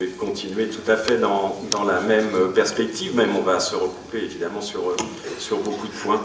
Je 0.00 0.06
vais 0.06 0.12
continuer 0.12 0.68
tout 0.68 0.88
à 0.88 0.96
fait 0.96 1.18
dans, 1.18 1.56
dans, 1.72 1.82
la 1.82 2.00
même 2.00 2.52
perspective, 2.54 3.16
même 3.16 3.34
on 3.36 3.42
va 3.42 3.58
se 3.58 3.74
recouper 3.74 4.18
évidemment 4.18 4.60
sur, 4.60 4.94
sur 5.40 5.58
beaucoup 5.58 5.88
de 5.88 5.92
points. 5.92 6.22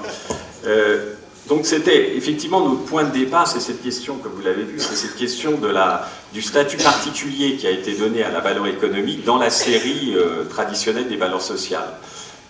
Euh, 0.67 1.15
donc 1.49 1.65
c'était 1.65 2.15
effectivement 2.15 2.69
notre 2.69 2.83
point 2.83 3.03
de 3.03 3.11
départ, 3.11 3.47
c'est 3.47 3.59
cette 3.59 3.81
question, 3.81 4.17
comme 4.17 4.33
vous 4.33 4.43
l'avez 4.43 4.61
vu, 4.61 4.79
c'est 4.79 4.93
cette 4.93 5.15
question 5.15 5.57
de 5.57 5.67
la, 5.67 6.07
du 6.33 6.43
statut 6.43 6.77
particulier 6.77 7.55
qui 7.55 7.65
a 7.65 7.71
été 7.71 7.95
donné 7.95 8.21
à 8.21 8.29
la 8.29 8.41
valeur 8.41 8.67
économique 8.67 9.25
dans 9.25 9.39
la 9.39 9.49
série 9.49 10.13
euh, 10.15 10.43
traditionnelle 10.43 11.07
des 11.07 11.17
valeurs 11.17 11.41
sociales. 11.41 11.93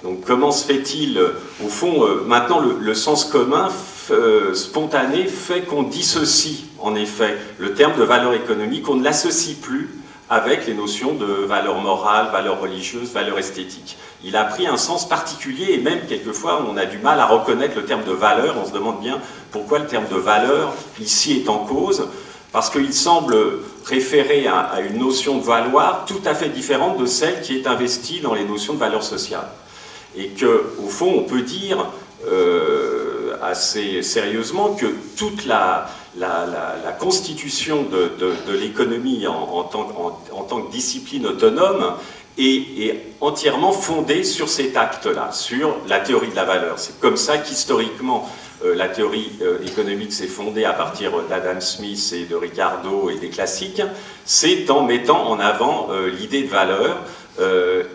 Donc 0.03 0.25
comment 0.25 0.51
se 0.51 0.65
fait-il, 0.65 1.17
au 1.63 1.69
fond, 1.69 2.03
euh, 2.03 2.21
maintenant 2.27 2.59
le, 2.59 2.75
le, 2.81 2.93
sens 2.93 3.23
commun 3.23 3.69
euh, 4.11 4.53
spontané 4.53 5.27
fait 5.27 5.61
qu'on 5.61 5.83
dissocie 5.83 6.65
en 6.79 6.95
effet 6.95 7.37
le 7.59 7.75
terme 7.75 7.97
de 7.97 8.03
valeur 8.03 8.33
économique, 8.33 8.89
on 8.89 8.95
ne 8.95 9.05
l'associe 9.05 9.55
plus 9.55 9.89
avec 10.33 10.65
les 10.65 10.73
notions 10.73 11.13
de 11.13 11.25
valeur 11.25 11.79
morale, 11.79 12.29
valeur 12.31 12.59
religieuse, 12.59 13.13
valeur 13.13 13.37
esthétique. 13.37 13.97
Il 14.23 14.35
a 14.35 14.43
pris 14.45 14.65
un 14.65 14.77
sens 14.77 15.07
particulier 15.07 15.73
et 15.73 15.77
même 15.77 15.99
quelquefois 16.09 16.65
on 16.67 16.75
a 16.75 16.85
du 16.85 16.97
mal 16.97 17.19
à 17.19 17.27
reconnaître 17.27 17.75
le 17.75 17.85
terme 17.85 18.03
de 18.03 18.11
valeur. 18.11 18.55
On 18.59 18.65
se 18.65 18.73
demande 18.73 18.99
bien 18.99 19.19
pourquoi 19.51 19.77
le 19.77 19.85
terme 19.85 20.07
de 20.11 20.15
valeur 20.15 20.73
ici 20.99 21.43
est 21.43 21.49
en 21.49 21.59
cause, 21.59 22.07
parce 22.51 22.71
qu'il 22.71 22.93
semble 22.95 23.35
référer 23.85 24.47
à, 24.47 24.79
une 24.79 24.97
notion 24.97 25.37
de 25.37 25.43
valoir 25.43 26.05
tout 26.07 26.21
à 26.25 26.33
fait 26.33 26.49
différente 26.49 26.97
de 26.97 27.05
celle 27.05 27.41
qui 27.41 27.57
est 27.57 27.67
investie 27.67 28.19
dans 28.19 28.33
les 28.33 28.43
notions 28.43 28.73
de 28.73 28.79
valeur 28.79 29.03
sociale. 29.03 29.47
Et 30.17 30.29
que, 30.29 30.71
au 30.83 30.87
fond, 30.87 31.13
on 31.15 31.23
peut 31.23 31.41
dire 31.41 31.85
euh, 32.27 33.35
assez 33.43 34.01
sérieusement 34.01 34.73
que 34.73 34.87
toute 35.15 35.45
la, 35.45 35.87
la, 36.17 36.95
constitution 36.99 37.83
de, 37.83 38.53
l'économie 38.53 39.25
en, 39.27 39.63
tant, 39.63 40.61
que 40.61 40.71
discipline 40.71 41.27
autonome 41.27 41.95
est, 42.37 42.99
entièrement 43.21 43.71
fondée 43.71 44.23
sur 44.23 44.49
cet 44.49 44.75
acte-là, 44.75 45.31
sur 45.31 45.77
la 45.87 45.99
théorie 45.99 46.29
de 46.29 46.35
la 46.35 46.45
valeur. 46.45 46.77
C'est 46.77 46.99
comme 46.99 47.17
ça 47.17 47.37
qu'historiquement, 47.37 48.29
euh, 48.65 48.75
la 48.75 48.87
théorie 48.87 49.31
euh, 49.41 49.59
économique 49.65 50.13
s'est 50.13 50.27
fondée 50.27 50.65
à 50.65 50.73
partir 50.73 51.11
d'Adam 51.29 51.59
Smith 51.59 52.13
et 52.15 52.25
de 52.25 52.35
Ricardo 52.35 53.09
et 53.09 53.15
des 53.15 53.29
classiques, 53.29 53.81
c'est 54.25 54.69
en 54.69 54.83
mettant 54.83 55.29
en 55.29 55.39
avant 55.39 55.87
euh, 55.91 56.09
l'idée 56.09 56.43
de 56.43 56.49
valeur 56.49 56.97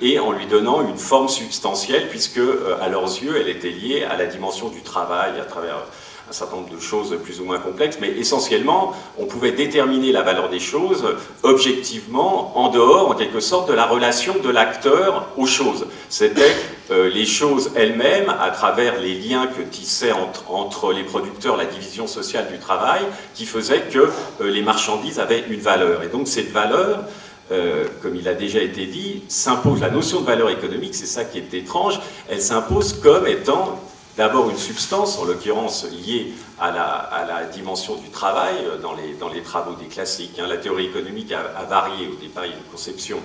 et 0.01 0.19
en 0.19 0.33
lui 0.33 0.47
donnant 0.47 0.83
une 0.83 0.99
forme 0.99 1.29
substantielle, 1.29 2.09
puisque 2.09 2.41
à 2.81 2.89
leurs 2.89 3.05
yeux, 3.05 3.37
elle 3.41 3.49
était 3.49 3.71
liée 3.71 4.03
à 4.03 4.17
la 4.17 4.27
dimension 4.27 4.69
du 4.69 4.83
travail 4.83 5.39
à 5.41 5.45
travers 5.45 5.87
un 6.29 6.33
certain 6.33 6.57
nombre 6.57 6.75
de 6.75 6.81
choses 6.81 7.17
plus 7.23 7.41
ou 7.41 7.45
moins 7.45 7.59
complexes, 7.59 7.99
mais 8.01 8.11
essentiellement, 8.11 8.93
on 9.19 9.25
pouvait 9.25 9.53
déterminer 9.53 10.13
la 10.13 10.23
valeur 10.23 10.51
des 10.51 10.61
choses 10.61 11.05
objectivement, 11.43 12.59
en 12.59 12.69
dehors, 12.69 13.11
en 13.11 13.15
quelque 13.15 13.41
sorte, 13.41 13.69
de 13.69 13.75
la 13.75 13.87
relation 13.87 14.35
de 14.43 14.51
l'acteur 14.51 15.29
aux 15.37 15.47
choses. 15.47 15.87
C'était 16.11 16.55
euh, 16.91 17.09
les 17.09 17.25
choses 17.25 17.71
elles-mêmes, 17.77 18.29
à 18.41 18.51
travers 18.51 19.01
les 19.01 19.15
liens 19.15 19.47
que 19.47 19.63
tissaient 19.63 20.13
entre, 20.13 20.93
les 20.93 21.03
producteurs, 21.03 21.57
la 21.57 21.65
division 21.65 22.07
sociale 22.07 22.49
du 22.51 22.59
travail, 22.59 23.01
qui 23.35 23.47
faisaient 23.47 23.83
que 23.91 24.11
euh, 24.41 24.51
les 24.51 24.63
marchandises 24.63 25.19
avaient 25.19 25.45
une 25.49 25.61
valeur. 25.61 26.03
Et 26.03 26.09
donc 26.09 26.29
cette 26.29 26.51
valeur, 26.51 27.05
euh, 27.53 27.87
comme 28.03 28.17
il 28.17 28.29
a 28.29 28.35
déjà 28.35 28.61
été 28.61 28.85
dit, 28.85 29.23
s'impose, 29.29 29.81
la 29.81 29.91
notion 29.91 30.21
de 30.21 30.27
valeur 30.27 30.51
économique, 30.51 30.95
c'est 30.95 31.07
ça 31.07 31.25
qui 31.25 31.39
est 31.39 31.55
étrange, 31.55 32.01
elle 32.29 32.43
s'impose 32.43 32.93
comme 32.93 33.27
étant 33.27 33.81
d'abord 34.19 34.51
une 34.51 34.59
substance, 34.59 35.17
en 35.17 35.25
l'occurrence 35.25 35.87
liée 35.91 36.33
à 36.59 36.73
la, 36.73 37.45
dimension 37.45 37.95
du 37.95 38.11
travail 38.11 38.57
euh, 38.67 38.77
dans 38.77 39.29
les, 39.29 39.43
travaux 39.43 39.75
des 39.75 39.87
classiques. 39.87 40.39
Hein. 40.39 40.47
La 40.49 40.59
théorie 40.59 40.87
économique 40.87 41.33
a, 41.33 41.63
varié. 41.65 42.09
Au 42.09 42.17
départ, 42.17 42.45
une 42.45 42.53
conception 42.71 43.21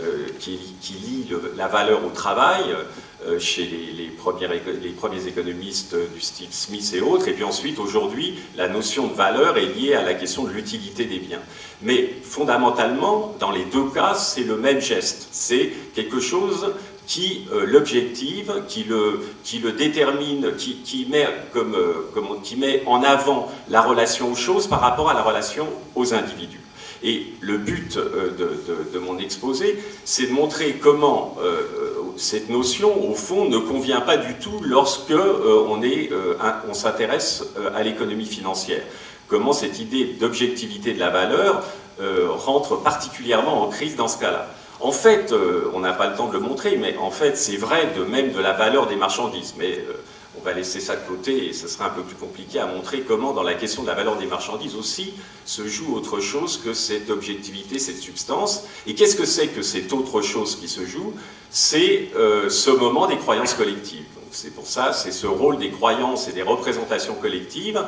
euh, 0.00 0.26
qui, 0.40 0.58
lie 0.90 1.28
la 1.56 1.68
valeur 1.68 2.04
au 2.04 2.10
travail 2.10 2.64
euh, 3.26 3.38
chez 3.38 3.66
les, 3.66 4.06
premiers, 4.06 5.26
économistes 5.26 5.94
du 6.14 6.20
style 6.20 6.48
Smith 6.50 6.92
et 6.94 7.02
autres. 7.02 7.28
Et 7.28 7.34
puis 7.34 7.44
ensuite, 7.44 7.78
aujourd'hui, 7.78 8.38
la 8.56 8.68
notion 8.68 9.06
de 9.06 9.14
valeur 9.14 9.58
est 9.58 9.66
liée 9.66 9.94
à 9.94 10.02
la 10.02 10.14
question 10.14 10.44
de 10.44 10.50
l'utilité 10.50 11.04
des 11.04 11.18
biens. 11.18 11.42
Mais 11.82 12.14
fondamentalement, 12.22 13.34
dans 13.38 13.50
les 13.50 13.64
deux 13.66 13.90
cas, 13.90 14.14
c'est 14.14 14.44
le 14.44 14.56
même 14.56 14.80
geste. 14.80 15.28
C'est 15.30 15.70
quelque 15.94 16.20
chose 16.20 16.72
qui 17.08 17.46
euh, 17.52 17.64
l'objective, 17.66 18.52
qui 18.68 18.84
le, 18.84 19.20
qui 19.42 19.58
le 19.58 19.72
détermine, 19.72 20.52
qui, 20.56 20.76
qui 20.84 21.06
met 21.10 21.26
comme, 21.54 21.74
euh, 21.74 22.38
qui 22.44 22.56
met 22.56 22.82
en 22.86 23.02
avant 23.02 23.50
la 23.70 23.80
relation 23.80 24.30
aux 24.30 24.36
choses 24.36 24.66
par 24.66 24.80
rapport 24.80 25.08
à 25.08 25.14
la 25.14 25.22
relation 25.22 25.66
aux 25.96 26.12
individus. 26.12 26.60
Et 27.02 27.28
le 27.40 27.56
but 27.56 27.96
euh, 27.96 28.30
de, 28.38 28.92
de, 28.92 28.98
mon 28.98 29.18
exposé, 29.18 29.82
c'est 30.04 30.26
de 30.26 30.32
montrer 30.32 30.74
comment 30.74 31.36
cette 32.16 32.50
notion, 32.50 33.08
au 33.10 33.14
fond, 33.14 33.48
ne 33.48 33.58
convient 33.58 34.02
pas 34.02 34.18
du 34.18 34.34
tout 34.34 34.60
lorsque 34.62 35.12
on, 35.12 35.82
est, 35.82 36.10
on 36.68 36.74
s'intéresse 36.74 37.44
à 37.74 37.82
l'économie 37.84 38.26
financière. 38.26 38.82
Comment 39.28 39.52
cette 39.52 39.78
idée 39.78 40.04
d'objectivité 40.18 40.92
de 40.92 40.98
la 40.98 41.10
valeur 41.10 41.62
rentre 42.28 42.82
particulièrement 42.82 43.62
en 43.62 43.68
crise 43.68 43.94
dans 43.94 44.08
ce 44.08 44.18
cas-là. 44.18 44.48
En 44.80 44.92
fait, 44.92 45.32
euh, 45.32 45.70
on 45.74 45.80
n'a 45.80 45.92
pas 45.92 46.08
le 46.08 46.16
temps 46.16 46.28
de 46.28 46.34
le 46.34 46.40
montrer, 46.40 46.76
mais 46.76 46.96
en 46.98 47.10
fait, 47.10 47.36
c'est 47.36 47.56
vrai 47.56 47.92
de 47.96 48.04
même 48.04 48.32
de 48.32 48.38
la 48.40 48.52
valeur 48.52 48.86
des 48.86 48.96
marchandises. 48.96 49.54
Mais 49.58 49.72
euh, 49.72 49.94
on 50.38 50.44
va 50.44 50.52
laisser 50.52 50.78
ça 50.78 50.94
de 50.94 51.06
côté 51.06 51.48
et 51.48 51.52
ce 51.52 51.66
sera 51.66 51.86
un 51.86 51.90
peu 51.90 52.02
plus 52.02 52.14
compliqué 52.14 52.60
à 52.60 52.66
montrer 52.66 53.00
comment, 53.00 53.32
dans 53.32 53.42
la 53.42 53.54
question 53.54 53.82
de 53.82 53.88
la 53.88 53.94
valeur 53.94 54.16
des 54.16 54.26
marchandises 54.26 54.76
aussi, 54.76 55.14
se 55.44 55.66
joue 55.66 55.96
autre 55.96 56.20
chose 56.20 56.60
que 56.64 56.74
cette 56.74 57.10
objectivité, 57.10 57.80
cette 57.80 57.98
substance. 57.98 58.64
Et 58.86 58.94
qu'est-ce 58.94 59.16
que 59.16 59.24
c'est 59.24 59.48
que 59.48 59.62
cette 59.62 59.92
autre 59.92 60.22
chose 60.22 60.56
qui 60.56 60.68
se 60.68 60.86
joue? 60.86 61.12
C'est 61.50 62.10
euh, 62.14 62.48
ce 62.48 62.70
moment 62.70 63.08
des 63.08 63.16
croyances 63.16 63.54
collectives. 63.54 64.04
C'est 64.30 64.54
pour 64.54 64.66
ça, 64.66 64.92
c'est 64.92 65.10
ce 65.10 65.26
rôle 65.26 65.58
des 65.58 65.70
croyances 65.70 66.28
et 66.28 66.32
des 66.32 66.42
représentations 66.42 67.14
collectives 67.14 67.82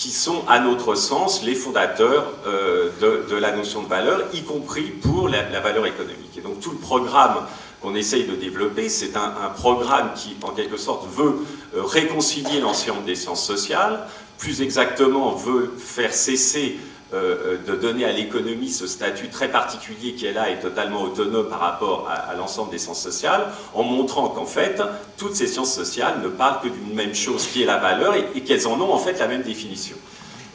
qui 0.00 0.12
sont, 0.12 0.42
à 0.48 0.60
notre 0.60 0.94
sens, 0.94 1.44
les 1.44 1.54
fondateurs 1.54 2.32
euh, 2.46 2.88
de, 3.28 3.36
la 3.36 3.54
notion 3.54 3.82
de 3.82 3.86
valeur, 3.86 4.22
y 4.32 4.42
compris 4.42 4.84
pour 4.84 5.28
la, 5.28 5.42
valeur 5.60 5.84
économique. 5.84 6.38
Et 6.38 6.40
donc 6.40 6.58
tout 6.58 6.70
le 6.70 6.78
programme 6.78 7.46
qu'on 7.82 7.94
essaye 7.94 8.24
de 8.24 8.34
développer, 8.34 8.88
c'est 8.88 9.14
un, 9.14 9.50
programme 9.54 10.12
qui, 10.14 10.38
en 10.42 10.52
quelque 10.52 10.78
sorte, 10.78 11.06
veut 11.14 11.44
euh, 11.76 11.82
réconcilier 11.82 12.60
l'ensemble 12.60 13.04
des 13.04 13.14
sciences 13.14 13.44
sociales, 13.46 14.06
plus 14.38 14.62
exactement 14.62 15.34
veut 15.34 15.70
faire 15.76 16.14
cesser 16.14 16.78
euh, 17.12 17.36
euh, 17.44 17.56
de 17.66 17.74
donner 17.74 18.04
à 18.04 18.12
l'économie 18.12 18.68
ce 18.68 18.86
statut 18.86 19.30
très 19.30 19.48
particulier 19.48 20.12
qui 20.12 20.26
est 20.26 20.32
là 20.32 20.48
et 20.48 20.60
totalement 20.60 21.02
autonome 21.02 21.48
par 21.48 21.58
rapport 21.58 22.08
à, 22.08 22.36
l'ensemble 22.36 22.70
des 22.70 22.78
sciences 22.78 23.02
sociales, 23.02 23.48
en 23.74 23.82
montrant 23.82 24.28
qu'en 24.28 24.46
fait, 24.46 24.80
toutes 25.16 25.34
ces 25.34 25.48
sciences 25.48 25.74
sociales 25.74 26.20
ne 26.22 26.28
parlent 26.28 26.60
que 26.60 26.68
d'une 26.68 26.94
même 26.94 27.12
chose 27.12 27.48
qui 27.48 27.64
est 27.64 27.66
la 27.66 27.78
valeur 27.78 28.14
et, 28.14 28.42
qu'elles 28.42 28.68
en 28.68 28.80
ont 28.80 28.92
en 28.92 28.98
fait 28.98 29.18
la 29.18 29.26
même 29.26 29.42
définition. 29.42 29.96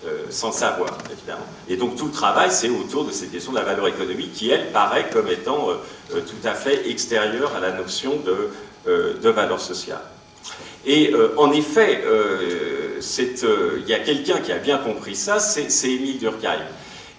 Euh, 0.05 0.27
sans 0.29 0.47
le 0.47 0.53
savoir, 0.53 0.97
évidemment. 1.11 1.45
Et 1.67 1.75
donc 1.75 1.97
tout 1.97 2.05
le 2.05 2.11
travail, 2.11 2.49
c'est 2.51 2.69
autour 2.69 3.03
de 3.03 3.11
cette 3.11 3.33
question 3.33 3.51
de 3.51 3.57
la 3.57 3.65
valeur 3.65 3.89
économique 3.89 4.31
qui, 4.31 4.49
elle, 4.49 4.71
paraît 4.71 5.09
comme 5.11 5.27
étant 5.27 5.67
tout 6.09 6.47
à 6.47 6.53
fait 6.53 6.89
extérieure 6.89 7.53
à 7.57 7.59
la 7.59 7.71
notion 7.71 8.13
de, 8.25 9.19
de 9.19 9.29
valeur 9.29 9.59
sociale. 9.59 10.03
Et 10.85 11.11
en 11.37 11.51
effet, 11.51 12.03
il 13.79 13.87
y 13.87 13.93
a 13.93 13.99
quelqu'un 13.99 14.39
qui 14.39 14.51
a 14.51 14.57
bien 14.57 14.77
compris 14.77 15.15
ça, 15.15 15.39
c'est 15.39 15.89
Émile 15.89 16.19
Durkheim. 16.19 16.61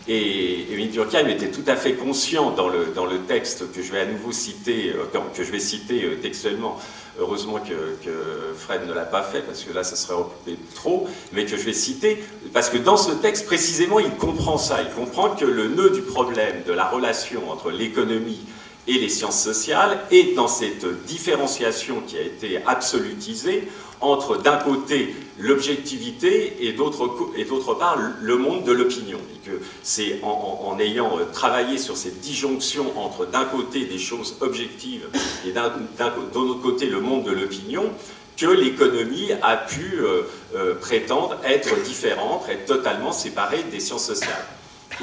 Et 0.09 0.73
Émile 0.73 0.93
Durkheim 0.93 1.27
était 1.29 1.51
tout 1.51 1.65
à 1.67 1.75
fait 1.75 1.95
conscient 1.95 2.53
dans 2.53 2.69
le, 2.69 2.93
dans 2.95 3.07
le 3.07 3.19
texte 3.23 3.73
que 3.73 3.83
je 3.83 3.91
vais 3.91 4.01
à 4.01 4.07
nouveau 4.07 4.31
citer, 4.31 4.93
euh, 4.95 5.19
que 5.35 5.43
je 5.43 5.51
vais 5.51 5.59
citer 5.59 6.05
euh, 6.05 6.17
textuellement, 6.23 6.79
heureusement 7.19 7.59
que, 7.59 7.75
Fred 8.57 8.87
ne 8.87 8.93
l'a 8.93 9.05
pas 9.05 9.25
fait, 9.25 9.41
parce 9.41 9.65
que 9.65 9.73
là, 9.73 9.83
ça 9.83 9.97
serait 9.97 10.15
recoupé 10.15 10.57
trop, 10.77 11.09
mais 11.33 11.45
que 11.45 11.57
je 11.57 11.63
vais 11.63 11.73
citer, 11.73 12.23
parce 12.53 12.71
que 12.71 12.79
dans 12.79 12.97
ce 12.97 13.11
texte, 13.11 13.47
précisément, 13.47 13.99
il 13.99 14.13
comprend 14.13 14.59
ça. 14.59 14.79
Il 14.81 14.91
comprend 14.91 15.31
que 15.31 15.45
le 15.45 15.69
nœud 15.69 15.91
du 15.91 16.03
problème 16.03 16.63
de 16.67 16.73
la 16.73 16.89
relation 16.89 17.51
entre 17.51 17.73
l'économie 17.73 18.41
et 18.89 18.95
les 18.95 19.09
sciences 19.09 19.43
sociales 19.43 19.99
est 20.10 20.34
dans 20.34 20.49
cette 20.49 20.87
différenciation 21.05 22.03
qui 22.07 22.16
a 22.16 22.22
été 22.22 22.60
absolutisée 22.66 23.69
entre 24.01 24.37
d'un 24.37 24.57
côté 24.57 25.15
l'objectivité 25.39 26.66
et 26.66 26.72
d'autre 26.72 27.75
part 27.75 27.99
le 28.21 28.37
monde 28.37 28.65
de 28.65 28.72
l'opinion. 28.72 29.19
Et 29.19 29.51
c'est 29.83 30.21
en, 30.22 30.77
ayant 30.78 31.19
euh, 31.19 31.25
travaillé 31.33 31.78
sur 31.78 31.97
cette 31.97 32.21
disjonction 32.21 32.93
entre 32.99 33.27
d'un 33.27 33.45
côté 33.45 33.84
des 33.84 33.99
choses 33.99 34.37
objectives 34.41 35.07
et 35.47 35.53
d'un 35.53 35.72
autre 36.34 36.60
côté 36.60 36.87
le 36.87 37.01
monde 37.01 37.25
de 37.25 37.31
l'opinion 37.31 37.84
que 38.37 38.47
l'économie 38.47 39.31
a 39.43 39.57
pu 39.57 39.99
euh, 39.99 40.22
euh, 40.55 40.75
prétendre 40.75 41.37
être 41.45 41.81
différente, 41.83 42.47
être 42.51 42.66
totalement 42.66 43.13
séparée 43.13 43.65
des 43.71 43.81
sciences 43.81 44.05
sociales. 44.05 44.47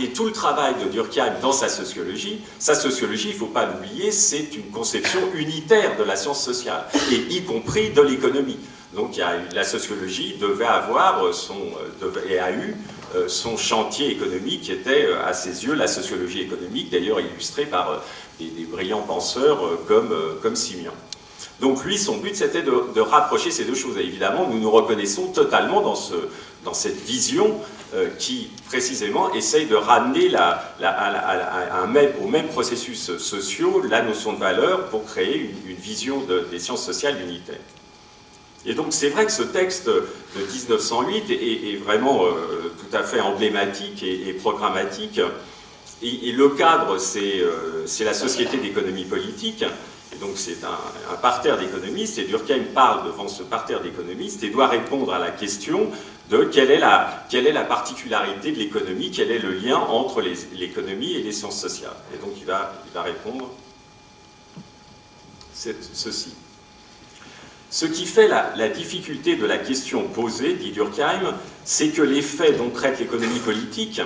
Et 0.01 0.09
tout 0.09 0.25
le 0.25 0.31
travail 0.31 0.73
de 0.83 0.89
Durkheim 0.89 1.33
dans 1.41 1.51
sa 1.51 1.69
sociologie, 1.69 2.41
sa 2.59 2.73
sociologie, 2.73 3.29
il 3.29 3.33
ne 3.33 3.39
faut 3.39 3.45
pas 3.45 3.65
l'oublier, 3.65 4.11
c'est 4.11 4.55
une 4.55 4.71
conception 4.71 5.19
unitaire 5.35 5.97
de 5.97 6.03
la 6.03 6.15
science 6.15 6.43
sociale, 6.43 6.85
et 7.11 7.15
y 7.33 7.43
compris 7.43 7.91
de 7.91 8.01
l'économie. 8.01 8.57
Donc 8.95 9.15
la 9.17 9.63
sociologie 9.63 10.35
devait 10.39 10.65
avoir 10.65 11.33
son, 11.33 11.57
et 12.29 12.39
a 12.39 12.51
eu 12.51 12.75
son 13.27 13.57
chantier 13.57 14.11
économique 14.11 14.69
était, 14.69 15.07
à 15.25 15.33
ses 15.33 15.63
yeux, 15.65 15.73
la 15.73 15.87
sociologie 15.87 16.41
économique, 16.41 16.91
d'ailleurs 16.91 17.19
illustrée 17.19 17.65
par 17.65 18.03
des, 18.39 18.65
brillants 18.65 19.01
penseurs 19.01 19.59
comme, 19.87 20.15
comme 20.41 20.55
Simian. 20.55 20.93
Donc 21.59 21.85
lui, 21.85 21.97
son 21.97 22.17
but, 22.17 22.35
c'était 22.35 22.61
de, 22.61 22.99
rapprocher 22.99 23.51
ces 23.51 23.63
deux 23.65 23.75
choses. 23.75 23.97
Et 23.97 24.03
évidemment, 24.03 24.47
nous 24.49 24.59
nous 24.59 24.71
reconnaissons 24.71 25.27
totalement 25.27 25.81
dans, 25.81 25.97
dans 26.63 26.73
cette 26.73 26.99
vision 26.99 27.47
euh, 27.47 27.82
qui, 28.17 28.49
précisément, 28.67 29.33
essaye 29.33 29.67
de 29.67 29.75
ramener 29.75 30.29
la, 30.29 30.75
même 31.87 32.47
processus 32.47 33.17
sociaux 33.17 33.83
la 33.87 34.01
notion 34.01 34.33
de 34.33 34.39
valeur 34.39 34.87
pour 34.89 35.05
créer 35.05 35.51
une, 35.67 35.75
vision 35.75 36.23
des 36.49 36.59
sciences 36.59 36.83
sociales 36.83 37.21
unitaires. 37.21 37.59
Et 38.65 38.73
donc 38.73 38.87
c'est 38.91 39.09
vrai 39.09 39.25
que 39.25 39.31
ce 39.31 39.43
texte 39.43 39.87
de 39.87 40.05
1908 40.35 41.31
est, 41.31 41.75
vraiment 41.83 42.23
euh, 42.25 42.73
tout 42.79 42.95
à 42.95 43.03
fait 43.03 43.19
emblématique 43.19 44.03
et, 44.03 44.33
programmatique. 44.33 45.19
Et, 46.01 46.31
le 46.31 46.49
cadre, 46.49 46.97
euh, 46.97 47.83
c'est 47.85 48.03
la 48.03 48.13
société 48.13 48.57
d'économie 48.57 49.05
politique. 49.05 49.63
Et 50.13 50.15
donc 50.17 50.31
c'est 50.35 50.63
un, 50.63 51.15
parterre 51.15 51.57
d'économistes, 51.57 52.19
et 52.19 52.23
Durkheim 52.23 52.63
parle 52.73 53.05
devant 53.07 53.27
ce 53.27 53.43
parterre 53.43 53.81
d'économistes 53.81 54.43
et 54.43 54.49
doit 54.49 54.67
répondre 54.67 55.13
à 55.13 55.19
la 55.19 55.31
question 55.31 55.89
quelle 56.51 56.71
est 56.71 56.79
la, 56.79 57.63
particularité 57.63 58.51
de 58.51 58.57
l'économie, 58.57 59.11
quel 59.11 59.31
est 59.31 59.39
le 59.39 59.51
lien 59.51 59.77
entre 59.77 60.21
l'économie 60.21 61.13
et 61.13 61.23
les 61.23 61.31
sciences 61.31 61.59
sociales. 61.59 61.95
Et 62.13 62.17
donc 62.17 62.33
il 62.37 62.45
va, 62.45 62.73
il 62.85 62.93
va 62.93 63.01
répondre 63.03 63.49
ceci. 65.53 66.33
Ce 67.69 67.85
qui 67.85 68.05
fait 68.05 68.27
la, 68.27 68.53
la, 68.55 68.69
difficulté 68.69 69.35
de 69.35 69.45
la 69.45 69.57
question 69.57 70.03
posée, 70.07 70.53
dit 70.53 70.71
Durkheim, 70.71 71.35
c'est 71.63 71.89
que 71.89 72.01
les 72.01 72.21
faits 72.21 72.57
dont 72.57 72.69
traite 72.69 72.99
l'économie 72.99 73.39
politique 73.39 74.01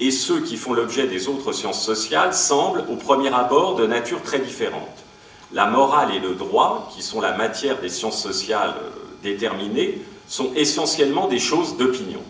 et 0.00 0.10
ceux 0.10 0.40
qui 0.40 0.56
font 0.56 0.72
l'objet 0.72 1.06
des 1.06 1.28
autres 1.28 1.52
sciences 1.52 1.84
sociales 1.84 2.34
semblent, 2.34 2.84
au 2.88 2.96
premier 2.96 3.32
abord, 3.32 3.76
de 3.76 3.86
nature 3.86 4.22
très 4.22 4.40
différente 4.40 5.02
la 5.52 5.66
morale 5.66 6.14
et 6.14 6.18
le 6.18 6.34
droit, 6.34 6.90
qui 6.94 7.02
sont 7.02 7.20
la 7.20 7.36
matière 7.36 7.80
des 7.80 7.88
sciences 7.88 8.22
sociales 8.22 8.74
euh, 8.82 8.90
déterminées, 9.22 10.00
sont 10.28 10.52
essentiellement 10.54 11.28
des 11.28 11.38
choses 11.38 11.76
d'opinion. 11.76 12.22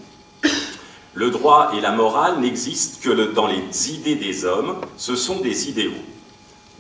Le 1.15 1.31
droit 1.31 1.73
et 1.77 1.81
la 1.81 1.93
morale 1.93 2.41
n'existent 2.41 2.99
que 3.03 3.33
dans 3.33 3.47
les 3.47 3.93
idées 3.93 4.15
des 4.15 4.45
hommes, 4.45 4.77
ce 4.97 5.15
sont 5.15 5.41
des 5.41 5.69
idéaux. 5.69 5.91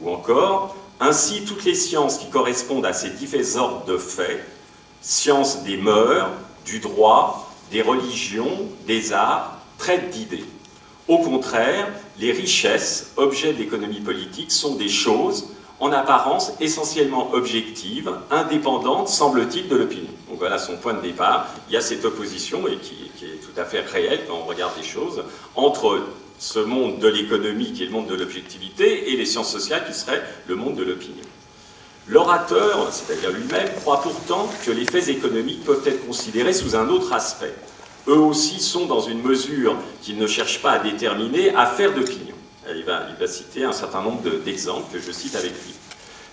Ou 0.01 0.11
encore, 0.11 0.75
ainsi 1.01 1.45
toutes 1.45 1.65
les 1.65 1.75
sciences 1.75 2.19
qui 2.19 2.31
correspondent 2.31 2.87
à 2.87 2.93
ces 2.93 3.11
divers 3.11 3.57
ordres 3.57 3.85
de 3.85 3.99
faits, 3.99 4.49
sciences 5.03 5.65
des 5.65 5.77
mœurs, 5.77 6.31
du 6.65 6.79
droit, 6.79 7.53
des 7.71 7.83
religions, 7.83 8.69
des 8.87 9.13
arts, 9.13 9.59
traitent 9.79 10.11
d'idées. 10.11 10.45
Au 11.09 11.19
contraire, 11.19 11.89
les 12.19 12.33
richesses, 12.33 13.13
objets 13.17 13.53
de 13.53 13.59
l'économie 13.59 14.01
politique, 14.01 14.53
sont 14.53 14.77
des 14.77 14.89
choses 14.89 15.49
en 15.83 15.91
apparence 15.91 16.53
essentiellement 16.61 17.33
objective, 17.33 18.09
indépendante, 18.31 19.09
semble-t-il, 19.09 19.67
de 19.67 19.75
l'opinion. 19.75 20.13
Donc 20.29 20.39
voilà 20.39 20.57
son 20.57 20.77
point 20.77 20.95
de 20.95 21.01
départ. 21.01 21.49
Il 21.69 21.75
y 21.75 21.77
a 21.77 21.81
cette 21.81 22.05
opposition, 22.05 22.69
et 22.69 22.77
qui, 22.77 23.11
est 23.25 23.41
tout 23.41 23.61
à 23.61 23.65
fait 23.65 23.81
réelle 23.81 24.21
quand 24.29 24.37
on 24.37 24.45
regarde 24.45 24.75
les 24.77 24.85
choses, 24.85 25.25
entre 25.57 26.01
ce 26.39 26.61
monde 26.61 27.01
de 27.01 27.09
l'économie 27.09 27.73
qui 27.73 27.83
est 27.83 27.87
le 27.87 27.93
monde 27.93 28.07
de 28.07 28.15
l'objectivité 28.15 29.13
et 29.13 29.17
les 29.17 29.27
sciences 29.27 29.51
sociales 29.51 29.85
qui 29.85 29.93
seraient 29.93 30.23
le 30.47 30.55
monde 30.55 30.77
de 30.77 30.85
l'opinion. 30.85 31.25
L'orateur, 32.07 32.89
c'est-à-dire 32.93 33.33
lui-même, 33.33 33.69
croit 33.81 34.03
pourtant 34.03 34.49
que 34.65 34.71
les 34.71 34.85
faits 34.85 35.09
économiques 35.09 35.65
peuvent 35.65 35.83
être 35.85 36.07
considérés 36.07 36.53
sous 36.53 36.77
un 36.77 36.89
autre 36.91 37.13
aspect. 37.13 37.55
Eux 38.07 38.19
aussi 38.19 38.61
sont, 38.61 38.87
dans 38.87 39.01
une 39.01 39.21
mesure 39.21 39.75
qu'ils 40.01 40.19
ne 40.19 40.29
cherchent 40.29 40.63
pas 40.63 40.73
à 40.73 40.79
déterminer, 40.79 41.53
affaires 41.57 41.93
d'opinion. 41.93 42.32
Il 42.71 42.85
va, 42.85 43.27
citer 43.27 43.65
un 43.65 43.73
certain 43.73 44.03
nombre 44.03 44.23
d'exemples 44.45 44.93
que 44.93 45.01
je 45.01 45.11
cite 45.11 45.35
avec 45.35 45.51
lui. 45.51 45.75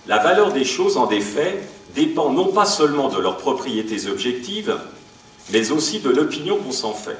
La 0.06 0.18
valeur 0.18 0.52
des 0.52 0.64
choses, 0.64 0.96
en 0.96 1.10
effet, 1.10 1.60
dépend 1.94 2.30
non 2.30 2.52
pas 2.52 2.66
seulement 2.66 3.08
de 3.08 3.18
leurs 3.18 3.36
propriétés 3.36 4.08
objectives, 4.08 4.76
mais 5.52 5.72
aussi 5.72 5.98
de 6.00 6.10
l'opinion 6.10 6.56
qu'on 6.56 6.72
s'en 6.72 6.94
fait. 6.94 7.18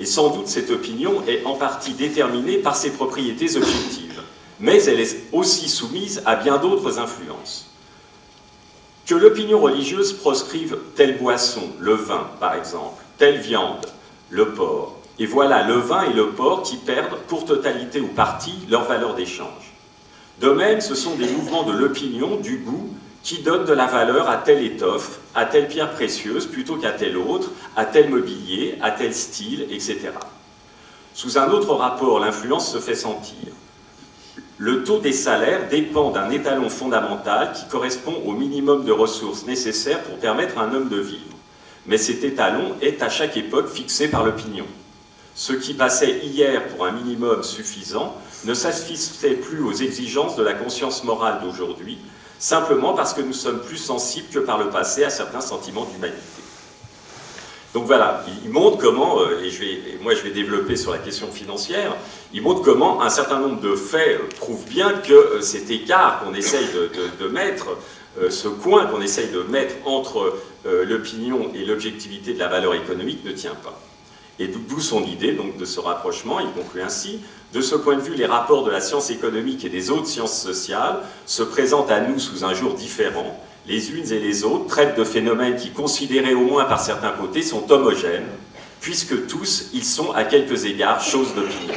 Et 0.00 0.06
sans 0.06 0.30
doute 0.30 0.48
cette 0.48 0.70
opinion 0.70 1.22
est 1.26 1.44
en 1.44 1.54
partie 1.54 1.92
déterminée 1.92 2.58
par 2.58 2.76
ses 2.76 2.90
propriétés 2.90 3.56
objectives, 3.56 4.20
mais 4.58 4.82
elle 4.84 5.00
est 5.00 5.16
aussi 5.32 5.68
soumise 5.68 6.22
à 6.26 6.36
bien 6.36 6.58
d'autres 6.58 6.98
influences. 6.98 7.70
Que 9.06 9.14
l'opinion 9.14 9.60
religieuse 9.60 10.12
proscrive 10.14 10.78
telle 10.96 11.18
boisson, 11.18 11.62
le 11.78 11.94
vin 11.94 12.28
par 12.40 12.54
exemple, 12.54 13.02
telle 13.18 13.38
viande, 13.38 13.86
le 14.30 14.52
porc, 14.52 14.95
et 15.18 15.26
voilà 15.26 15.66
le 15.66 15.74
vin 15.74 16.02
et 16.02 16.12
le 16.12 16.30
porc 16.30 16.62
qui 16.62 16.76
perdent, 16.76 17.16
pour 17.28 17.44
totalité 17.44 18.00
ou 18.00 18.08
partie, 18.08 18.54
leur 18.68 18.84
valeur 18.84 19.14
d'échange. 19.14 19.72
De 20.40 20.50
même, 20.50 20.80
ce 20.80 20.94
sont 20.94 21.14
des 21.14 21.28
mouvements 21.28 21.62
de 21.62 21.72
l'opinion, 21.72 22.36
du 22.36 22.58
goût, 22.58 22.90
qui 23.22 23.42
donnent 23.42 23.64
de 23.64 23.72
la 23.72 23.86
valeur 23.86 24.28
à 24.28 24.36
telle 24.36 24.62
étoffe, 24.62 25.18
à 25.34 25.46
telle 25.46 25.68
pierre 25.68 25.90
précieuse 25.92 26.46
plutôt 26.46 26.76
qu'à 26.76 26.92
telle 26.92 27.16
autre, 27.16 27.50
à 27.74 27.84
tel 27.84 28.10
mobilier, 28.10 28.78
à 28.82 28.90
tel 28.90 29.14
style, 29.14 29.66
etc. 29.70 30.10
Sous 31.14 31.38
un 31.38 31.50
autre 31.50 31.74
rapport, 31.74 32.20
l'influence 32.20 32.70
se 32.70 32.78
fait 32.78 32.94
sentir. 32.94 33.48
Le 34.58 34.84
taux 34.84 35.00
des 35.00 35.12
salaires 35.12 35.68
dépend 35.68 36.10
d'un 36.10 36.30
étalon 36.30 36.68
fondamental 36.68 37.52
qui 37.52 37.66
correspond 37.68 38.22
au 38.24 38.32
minimum 38.32 38.84
de 38.84 38.92
ressources 38.92 39.46
nécessaires 39.46 40.02
pour 40.02 40.18
permettre 40.18 40.58
à 40.58 40.62
un 40.62 40.74
homme 40.74 40.88
de 40.88 41.00
vivre. 41.00 41.36
Mais 41.86 41.98
cet 41.98 42.22
étalon 42.22 42.76
est 42.80 43.02
à 43.02 43.08
chaque 43.08 43.36
époque 43.36 43.68
fixé 43.68 44.08
par 44.08 44.24
l'opinion. 44.24 44.66
Ce 45.36 45.52
qui 45.52 45.74
passait 45.74 46.20
hier 46.24 46.66
pour 46.68 46.86
un 46.86 46.92
minimum 46.92 47.42
suffisant 47.42 48.16
ne 48.46 48.54
satisfait 48.54 49.34
plus 49.34 49.62
aux 49.62 49.72
exigences 49.72 50.34
de 50.34 50.42
la 50.42 50.54
conscience 50.54 51.04
morale 51.04 51.40
d'aujourd'hui, 51.42 51.98
simplement 52.38 52.94
parce 52.94 53.12
que 53.12 53.20
nous 53.20 53.34
sommes 53.34 53.60
plus 53.60 53.76
sensibles 53.76 54.28
que 54.32 54.38
par 54.38 54.56
le 54.56 54.70
passé 54.70 55.04
à 55.04 55.10
certains 55.10 55.42
sentiments 55.42 55.84
d'humanité. 55.84 56.22
Donc 57.74 57.84
voilà, 57.84 58.24
il 58.42 58.50
montre 58.50 58.78
comment, 58.78 59.20
euh, 59.20 59.42
et, 59.44 59.98
moi 60.02 60.14
je 60.14 60.22
vais 60.22 60.30
développer 60.30 60.74
sur 60.74 60.92
la 60.92 60.98
question 60.98 61.30
financière, 61.30 61.94
il 62.32 62.40
montre 62.40 62.62
comment 62.62 63.02
un 63.02 63.10
certain 63.10 63.38
nombre 63.38 63.60
de 63.60 63.76
faits 63.76 64.18
euh, 64.18 64.28
prouvent 64.38 64.66
bien 64.66 64.92
que 64.92 65.12
euh, 65.12 65.40
cet 65.42 65.70
écart 65.70 66.24
qu'on 66.24 66.32
essaye 66.32 66.66
de, 67.20 67.28
mettre, 67.28 67.76
ce 68.30 68.48
coin 68.48 68.86
qu'on 68.86 69.02
essaye 69.02 69.28
de 69.28 69.42
mettre 69.42 69.74
entre 69.84 70.34
l'opinion 70.64 71.50
et 71.54 71.66
l'objectivité 71.66 72.32
de 72.32 72.38
la 72.38 72.48
valeur 72.48 72.72
économique 72.72 73.22
ne 73.26 73.32
tient 73.32 73.54
pas. 73.54 73.78
Et 74.38 74.48
d'où 74.48 74.80
son 74.80 75.04
idée 75.04 75.32
donc, 75.32 75.56
de 75.56 75.64
ce 75.64 75.80
rapprochement, 75.80 76.40
il 76.40 76.52
conclut 76.52 76.82
ainsi, 76.82 77.20
de 77.54 77.60
ce 77.60 77.74
point 77.74 77.96
de 77.96 78.00
vue, 78.00 78.14
les 78.14 78.26
rapports 78.26 78.64
de 78.64 78.70
la 78.70 78.80
science 78.80 79.10
économique 79.10 79.64
et 79.64 79.70
des 79.70 79.90
autres 79.90 80.08
sciences 80.08 80.38
sociales 80.38 80.98
se 81.24 81.42
présentent 81.42 81.90
à 81.90 82.00
nous 82.00 82.18
sous 82.18 82.44
un 82.44 82.52
jour 82.52 82.74
différent. 82.74 83.40
Les 83.66 83.92
unes 83.92 84.12
et 84.12 84.18
les 84.18 84.44
autres 84.44 84.66
traitent 84.66 84.98
de 84.98 85.04
phénomènes 85.04 85.56
qui, 85.56 85.70
considérés 85.70 86.34
au 86.34 86.42
moins 86.42 86.66
par 86.66 86.80
certains 86.80 87.12
côtés, 87.12 87.42
sont 87.42 87.70
homogènes, 87.72 88.26
puisque 88.80 89.26
tous, 89.26 89.70
ils 89.72 89.84
sont 89.84 90.12
à 90.12 90.24
quelques 90.24 90.66
égards 90.66 91.00
choses 91.00 91.34
d'opinion. 91.34 91.74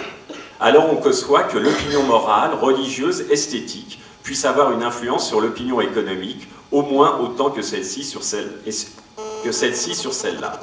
Alors 0.60 0.92
on 0.92 0.98
conçoit 0.98 1.44
que 1.44 1.58
l'opinion 1.58 2.04
morale, 2.04 2.54
religieuse, 2.54 3.22
esthétique, 3.32 4.01
puisse 4.22 4.44
avoir 4.44 4.74
une 4.74 4.84
influence 4.84 5.28
sur 5.28 5.39
l'opinion 5.39 5.80
économique, 5.80 6.50
au 6.72 6.82
moins 6.82 7.20
autant 7.20 7.50
que 7.50 7.62
celle-ci 7.62 8.04
sur 8.04 8.24
celle-là. 8.24 10.60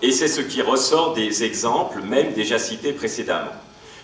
Et 0.00 0.12
c'est 0.12 0.28
ce 0.28 0.40
qui 0.40 0.62
ressort 0.62 1.14
des 1.14 1.42
exemples, 1.42 2.02
même 2.02 2.32
déjà 2.32 2.58
cités 2.58 2.92
précédemment. 2.92 3.50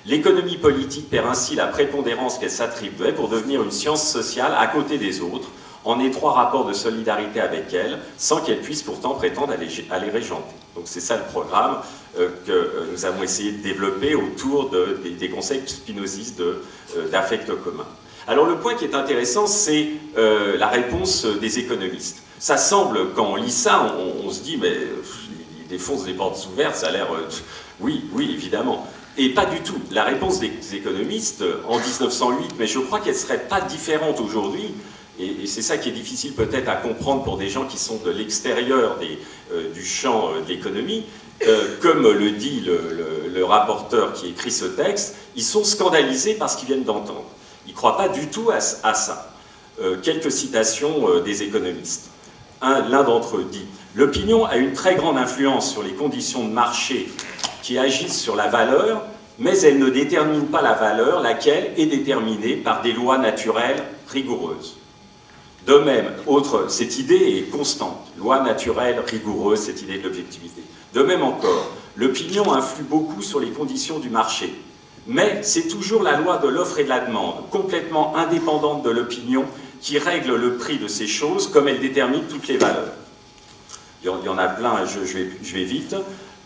L'économie 0.07 0.59
politique 0.59 1.09
perd 1.09 1.29
ainsi 1.29 1.55
la 1.55 1.67
prépondérance 1.67 2.39
qu'elle 2.39 2.51
s'attribuait 2.51 3.13
pour 3.13 3.29
devenir 3.29 3.63
une 3.63 3.71
science 3.71 4.07
sociale 4.07 4.53
à 4.59 4.67
côté 4.67 4.99
des 4.99 5.21
autres, 5.21 5.49
en 5.85 6.01
étroit 6.01 6.33
rapport 6.33 6.67
de 6.67 6.73
solidarité 6.73 7.41
avec 7.41 7.73
elle, 7.73 8.01
sans 8.19 8.41
qu'elle 8.41 8.61
puisse 8.61 8.83
pourtant 8.83 9.15
prétendre 9.15 9.53
à 9.53 9.99
les, 9.99 10.11
régenter. 10.11 10.55
Donc 10.75 10.85
c'est 10.87 11.01
ça 11.01 11.17
le 11.17 11.23
programme 11.25 11.79
euh, 12.19 12.29
que 12.47 12.53
euh, 12.53 12.87
nous 12.91 13.05
avons 13.05 13.23
essayé 13.23 13.53
de 13.53 13.63
développer 13.63 14.15
autour 14.15 14.71
des, 14.71 15.29
concepts 15.29 15.69
spinozistes 15.69 16.41
euh, 16.41 16.63
d'affect 17.13 17.47
commun. 17.63 17.87
Alors 18.27 18.47
le 18.47 18.57
point 18.57 18.75
qui 18.75 18.85
est 18.85 18.95
intéressant, 18.95 19.47
c'est 19.47 19.89
la 20.17 20.69
réponse 20.69 21.27
des 21.27 21.59
économistes. 21.59 22.23
Ça 22.39 22.57
semble, 22.57 23.13
quand 23.15 23.27
on 23.27 23.37
lit 23.37 23.51
ça, 23.51 23.95
on, 23.99 24.27
on 24.27 24.31
se 24.31 24.41
dit, 24.41 24.57
mais 24.57 24.73
défonce 25.75 26.04
des 26.04 26.14
portes 26.14 26.47
ouvertes, 26.52 26.76
ça 26.76 26.88
a 26.88 26.90
l'air... 26.93 27.12
Euh, 27.12 27.28
oui, 27.81 28.04
oui, 28.12 28.31
évidemment. 28.33 28.87
Et 29.19 29.31
pas 29.31 29.47
du 29.47 29.61
tout. 29.61 29.81
La 29.90 30.04
réponse 30.04 30.38
des 30.38 30.52
économistes 30.73 31.43
euh, 31.43 31.61
en 31.69 31.78
1908, 31.78 32.54
mais 32.59 32.66
je 32.66 32.78
crois 32.78 33.00
qu'elle 33.00 33.14
ne 33.14 33.19
serait 33.19 33.40
pas 33.49 33.61
différente 33.61 34.21
aujourd'hui, 34.21 34.75
et, 35.19 35.47
c'est 35.47 35.62
ça 35.62 35.76
qui 35.76 35.88
est 35.88 35.93
difficile 35.93 36.33
peut-être 36.33 36.69
à 36.69 36.76
comprendre 36.76 37.23
pour 37.25 37.37
des 37.37 37.49
gens 37.49 37.66
qui 37.66 37.76
sont 37.76 37.97
de 38.04 38.11
l'extérieur 38.11 38.99
euh, 39.52 39.73
du 39.73 39.85
champ 39.85 40.31
de 40.45 40.49
l'économie, 40.49 41.04
comme 41.83 42.02
le 42.02 42.31
dit 42.31 42.64
le, 42.64 43.45
rapporteur 43.45 44.14
qui 44.14 44.28
écrit 44.28 44.50
ce 44.50 44.64
texte, 44.64 45.16
ils 45.37 45.43
sont 45.43 45.62
scandalisés 45.62 46.35
par 46.35 46.49
ce 46.49 46.57
qu'ils 46.57 46.69
viennent 46.69 46.85
d'entendre. 46.85 47.26
Ils 47.66 47.73
ne 47.73 47.76
croient 47.76 47.99
pas 47.99 48.09
du 48.09 48.28
tout 48.28 48.50
à, 48.50 48.57
à 48.57 48.95
ça. 48.95 49.35
quelques 50.02 50.33
citations 50.33 51.21
des 51.21 51.43
économistes. 51.43 52.09
L'un 52.64 53.02
d'entre 53.02 53.37
eux 53.37 53.47
dit 53.50 53.66
L'opinion 53.94 54.47
a 54.47 54.56
une 54.56 54.73
très 54.73 54.94
grande 54.94 55.18
influence 55.18 55.71
sur 55.71 55.83
les 55.83 55.92
conditions 55.92 56.49
de 56.49 56.52
marché 56.52 57.09
qui 57.62 57.78
agissent 57.78 58.18
sur 58.18 58.35
la 58.35 58.49
valeur, 58.49 59.02
mais 59.38 59.59
elles 59.61 59.78
ne 59.78 59.90
déterminent 59.90 60.47
pas 60.47 60.62
la 60.62 60.73
valeur, 60.73 61.21
laquelle 61.21 61.73
est 61.76 61.87
déterminée 61.87 62.56
par 62.56 62.83
des 62.83 62.92
lois 62.92 63.18
naturelles 63.18 63.83
rigoureuses. 64.09 64.76
De 65.66 65.76
même, 65.78 66.06
autre, 66.26 66.66
cette 66.71 66.99
idée 66.99 67.38
est 67.38 67.50
constante, 67.50 68.12
loi 68.18 68.40
naturelle 68.40 69.02
rigoureuse, 69.06 69.61
cette 69.61 69.83
idée 69.83 69.99
de 69.99 70.04
l'objectivité. 70.04 70.62
De 70.92 71.02
même 71.02 71.23
encore, 71.23 71.71
l'opinion 71.97 72.52
influe 72.52 72.85
beaucoup 72.85 73.23
sur 73.23 73.40
les 73.40 73.50
conditions 73.50 73.99
du 73.99 74.11
marché, 74.11 74.54
mais 75.06 75.40
c'est 75.42 75.68
toujours 75.68 76.02
la 76.02 76.18
loi 76.18 76.38
de 76.38 76.49
l'offre 76.49 76.78
et 76.78 76.85
de 76.85 76.88
la 76.88 77.00
demande, 77.00 77.49
complètement 77.50 78.16
indépendante 78.16 78.83
de 78.83 78.90
l'opinion, 78.90 79.44
qui 79.85 79.99
règle 79.99 80.35
le 80.35 80.57
prix 80.57 80.79
de 80.79 80.88
ces 80.88 81.07
choses 81.07 81.47
comme 81.47 81.69
elle 81.69 81.79
détermine 81.79 82.23
toutes 82.23 82.49
les 82.49 82.57
valeurs. 82.57 82.95
Il 84.03 84.07
y 84.07 84.29
en 84.29 84.38
a 84.38 84.49
plein, 84.49 84.87
je, 84.87 84.99
vais, 84.99 85.64
vite. 85.64 85.95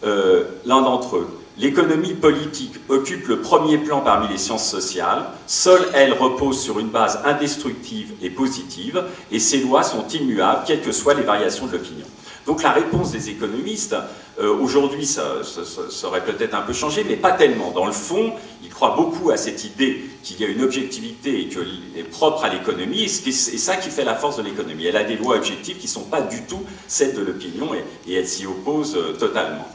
Euh, 0.05 0.45
L'un 0.65 0.83
d'entre 0.83 1.17
eux, 1.17 1.29
L'économie 1.57 2.15
politique 2.15 2.75
occupe 2.89 3.27
le 3.27 3.41
premier 3.41 3.79
plan 3.79 4.01
parmi 4.01 4.29
les 4.29 4.39
sciences 4.39 4.69
sociales. 4.69 5.25
Seule 5.49 5.89
elle 5.93 6.13
repose 6.13 6.61
sur 6.61 6.79
une 6.79 6.89
base 6.89 7.21
indestructive 7.25 8.13
et 8.23 8.31
positive, 8.31 9.03
et 9.33 9.41
ses 9.41 9.59
lois 9.59 9.83
sont 9.83 10.07
immuables, 10.07 10.63
quelles 10.65 10.83
que 10.83 10.93
soient 10.93 11.15
les 11.15 11.25
variations 11.25 11.67
de 11.67 11.73
l'opinion. 11.73 12.07
Donc 12.47 12.63
la 12.63 12.71
réponse 12.71 13.11
des 13.11 13.29
économistes, 13.31 13.97
euh, 14.41 14.55
aujourd'hui, 14.55 15.05
ça, 15.05 15.43
ça, 15.43 15.63
ça, 15.91 16.07
aurait 16.07 16.25
peut-être 16.25 16.55
un 16.55 16.63
peu 16.63 16.73
changé, 16.73 17.05
mais 17.07 17.17
pas 17.17 17.33
tellement. 17.33 17.73
Dans 17.73 17.87
le 17.87 17.93
fond, 17.93 18.33
croient 18.79 18.95
beaucoup 18.95 19.31
à 19.31 19.37
cette 19.37 19.65
idée 19.65 20.05
qu'il 20.23 20.41
y 20.41 20.45
a 20.45 20.47
une 20.47 20.63
objectivité 20.63 21.41
et 21.41 21.49
qu'elle 21.49 21.67
est 21.97 22.05
propre 22.05 22.45
à 22.45 22.49
l'économie, 22.49 23.03
et 23.03 23.09
c'est 23.09 23.59
ça 23.59 23.75
qui 23.75 23.91
fait 23.91 24.05
la 24.05 24.15
force 24.15 24.37
de 24.37 24.43
l'économie. 24.45 24.87
Elle 24.87 24.97
a 24.97 25.03
des 25.03 25.17
lois 25.17 25.35
objectives 25.35 25.79
qui 25.79 25.87
ne 25.87 25.91
sont 25.91 26.05
pas 26.05 26.21
du 26.21 26.43
tout 26.43 26.63
celles 26.87 27.13
de 27.13 27.21
l'opinion, 27.21 27.71
et, 27.75 28.15
elle 28.15 28.29
s'y 28.29 28.47
oppose 28.47 28.97
euh, 28.97 29.15
totalement. 29.15 29.67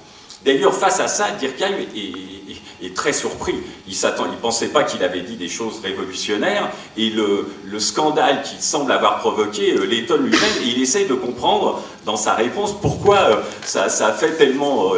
D'ailleurs, 0.46 0.74
face 0.74 1.02
à 1.02 1.10
ça, 1.10 1.32
Durkheim 1.32 1.74
est, 1.96 2.86
est, 2.86 2.96
très 2.96 3.12
surpris. 3.12 3.56
Il 3.90 3.94
ne 3.94 4.42
pensait 4.42 4.70
pas 4.70 4.84
qu'il 4.84 5.04
avait 5.04 5.22
dit 5.22 5.36
des 5.36 5.50
choses 5.50 5.82
révolutionnaires, 5.84 6.72
et 6.96 7.10
le, 7.10 7.50
le 7.66 7.80
scandale 7.80 8.42
qu'il 8.44 8.62
semble 8.62 8.94
avoir 8.94 9.20
provoqué 9.20 9.74
euh, 9.74 9.84
l'étonne 9.84 10.24
lui-même, 10.24 10.64
et 10.64 10.70
il 10.70 10.82
essaye 10.82 11.08
de 11.08 11.14
comprendre 11.14 11.82
dans 12.06 12.16
sa 12.16 12.36
réponse 12.36 12.74
pourquoi 12.82 13.18
euh, 13.18 13.36
ça, 13.66 13.90
ça, 13.90 14.14
fait 14.14 14.38
tellement 14.38 14.94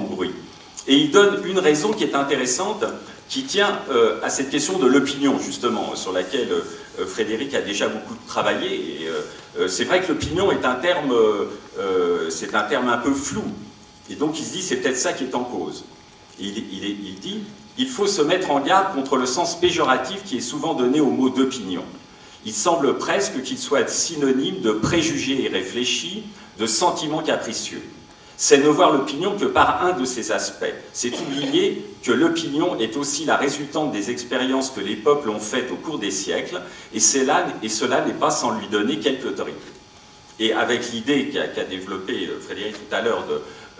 de 0.00 0.06
bruit. 0.06 0.30
Et 0.86 0.94
il 0.94 1.10
donne 1.10 1.42
une 1.44 1.58
raison 1.58 1.92
qui 1.92 2.04
est 2.04 2.14
intéressante, 2.14 2.84
qui 3.32 3.44
tient 3.44 3.80
euh, 3.88 4.20
à 4.22 4.28
cette 4.28 4.50
question 4.50 4.78
de 4.78 4.86
l'opinion, 4.86 5.38
justement, 5.38 5.96
sur 5.96 6.12
laquelle 6.12 6.52
euh, 6.52 7.06
Frédéric 7.06 7.54
a 7.54 7.62
déjà 7.62 7.88
beaucoup 7.88 8.14
travaillé. 8.26 9.08
Euh, 9.58 9.68
c'est 9.68 9.84
vrai 9.84 10.02
que 10.02 10.08
l'opinion 10.08 10.52
est 10.52 10.66
un 10.66 10.74
terme, 10.74 11.14
un 11.80 12.98
peu 12.98 13.14
flou. 13.14 13.44
Et 14.10 14.16
donc 14.16 14.38
il 14.38 14.44
se 14.44 14.52
dit, 14.52 14.60
c'est 14.60 14.76
peut-être 14.76 14.98
ça 14.98 15.14
qui 15.14 15.24
est 15.24 15.34
en 15.34 15.44
cause. 15.44 15.84
Il, 16.38 16.52
dit, 17.20 17.38
il 17.78 17.88
faut 17.88 18.06
se 18.06 18.20
mettre 18.20 18.50
en 18.50 18.60
garde 18.60 18.94
contre 18.94 19.16
le 19.16 19.24
sens 19.24 19.58
péjoratif 19.58 20.24
qui 20.26 20.36
est 20.36 20.42
souvent 20.42 20.74
donné 20.74 21.00
au 21.00 21.10
mot 21.10 21.30
d'opinion. 21.30 21.84
Il 22.44 22.52
semble 22.52 22.98
presque 22.98 23.40
qu'il 23.42 23.56
soit 23.56 23.88
synonyme 23.88 24.60
de 24.60 24.72
préjugés 24.72 25.44
irréfléchis, 25.44 26.24
de 26.58 26.66
sentiments 26.66 27.22
capricieux. 27.22 27.82
C'est 28.44 28.58
ne 28.58 28.66
voir 28.66 28.92
l'opinion 28.92 29.38
que 29.38 29.44
par 29.44 29.84
un 29.84 29.92
de 29.92 30.04
ses 30.04 30.32
aspects. 30.32 30.74
C'est 30.92 31.12
oublier 31.20 31.86
que 32.02 32.10
l'opinion 32.10 32.76
est 32.80 32.96
aussi 32.96 33.24
la 33.24 33.36
résultante 33.36 33.92
des 33.92 34.10
expériences 34.10 34.70
que 34.70 34.80
les 34.80 34.96
peuples 34.96 35.30
ont 35.30 35.38
faites 35.38 35.70
au 35.70 35.76
cours 35.76 36.00
des 36.00 36.10
siècles, 36.10 36.60
et, 36.92 36.98
cela 36.98 37.46
n'est 37.54 38.14
pas 38.14 38.32
sans 38.32 38.58
lui 38.58 38.66
donner 38.66 38.98
quelque 38.98 39.28
autorité. 39.28 39.60
Et 40.40 40.52
avec 40.52 40.90
l'idée 40.90 41.28
qu'a 41.28 41.46
qu 41.46 41.70
développée 41.70 42.28
Frédéric 42.44 42.74
tout 42.74 42.92
à 42.92 43.00
l'heure 43.00 43.24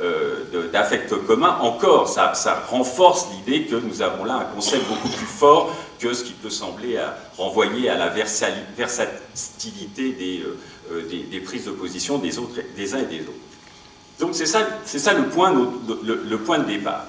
euh, 0.00 0.68
d'affect 0.72 1.12
commun, 1.26 1.58
encore, 1.60 2.08
ça, 2.08 2.32
renforce 2.70 3.26
l'idée 3.32 3.64
que 3.64 3.74
nous 3.74 4.00
avons 4.00 4.24
là 4.24 4.36
un 4.36 4.44
concept 4.54 4.86
beaucoup 4.86 5.08
plus 5.08 5.26
fort 5.26 5.74
que 5.98 6.14
ce 6.14 6.22
qui 6.22 6.34
peut 6.34 6.50
sembler 6.50 7.00
renvoyer 7.36 7.88
à 7.88 7.98
la 7.98 8.10
versatilité 8.10 10.12
des, 10.12 10.44
euh, 10.92 11.02
des, 11.10 11.40
prises 11.40 11.64
de 11.64 11.72
position 11.72 12.18
des 12.18 12.38
uns 12.38 13.00
et 13.00 13.06
des 13.06 13.22
autres. 13.22 13.32
Donc 14.20 14.30
c'est 14.34 14.46
ça, 14.46 14.60
ça 14.84 15.14
le, 15.14 15.24
point, 15.24 15.52
le, 15.52 16.38
point 16.38 16.58
de 16.58 16.64
départ 16.64 17.04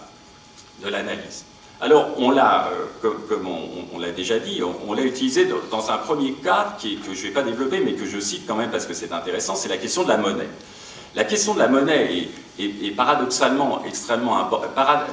de 0.84 0.90
l'analyse. 0.90 1.46
Alors 1.82 2.12
on 2.18 2.32
l'a, 2.32 2.70
euh, 3.04 3.10
comme, 3.28 3.48
on, 3.94 4.00
l'a 4.00 4.12
déjà 4.12 4.40
dit, 4.40 4.62
on, 4.88 4.94
l'a 4.94 5.04
utilisé 5.04 5.48
dans, 5.70 5.92
un 5.92 5.98
premier 5.98 6.34
cas 6.34 6.78
que 6.82 6.88
je 6.88 7.10
ne 7.10 7.28
vais 7.28 7.32
pas 7.32 7.44
développer, 7.44 7.82
mais 7.82 7.94
que 7.94 8.06
je 8.06 8.20
cite 8.20 8.48
quand 8.48 8.56
même 8.56 8.72
parce 8.72 8.86
que 8.86 8.94
c'est 8.94 9.12
intéressant, 9.12 9.56
c'est 9.56 9.70
la 9.70 9.78
question 9.78 10.04
de 10.04 10.10
la 10.10 10.18
monnaie. 10.18 10.50
La 11.16 11.26
question 11.26 11.54
de 11.54 11.60
la 11.60 11.68
monnaie 11.68 12.30
est 12.58 12.96
paradoxalement 12.96 13.84
extrêmement 13.86 14.40
importante. 14.40 14.72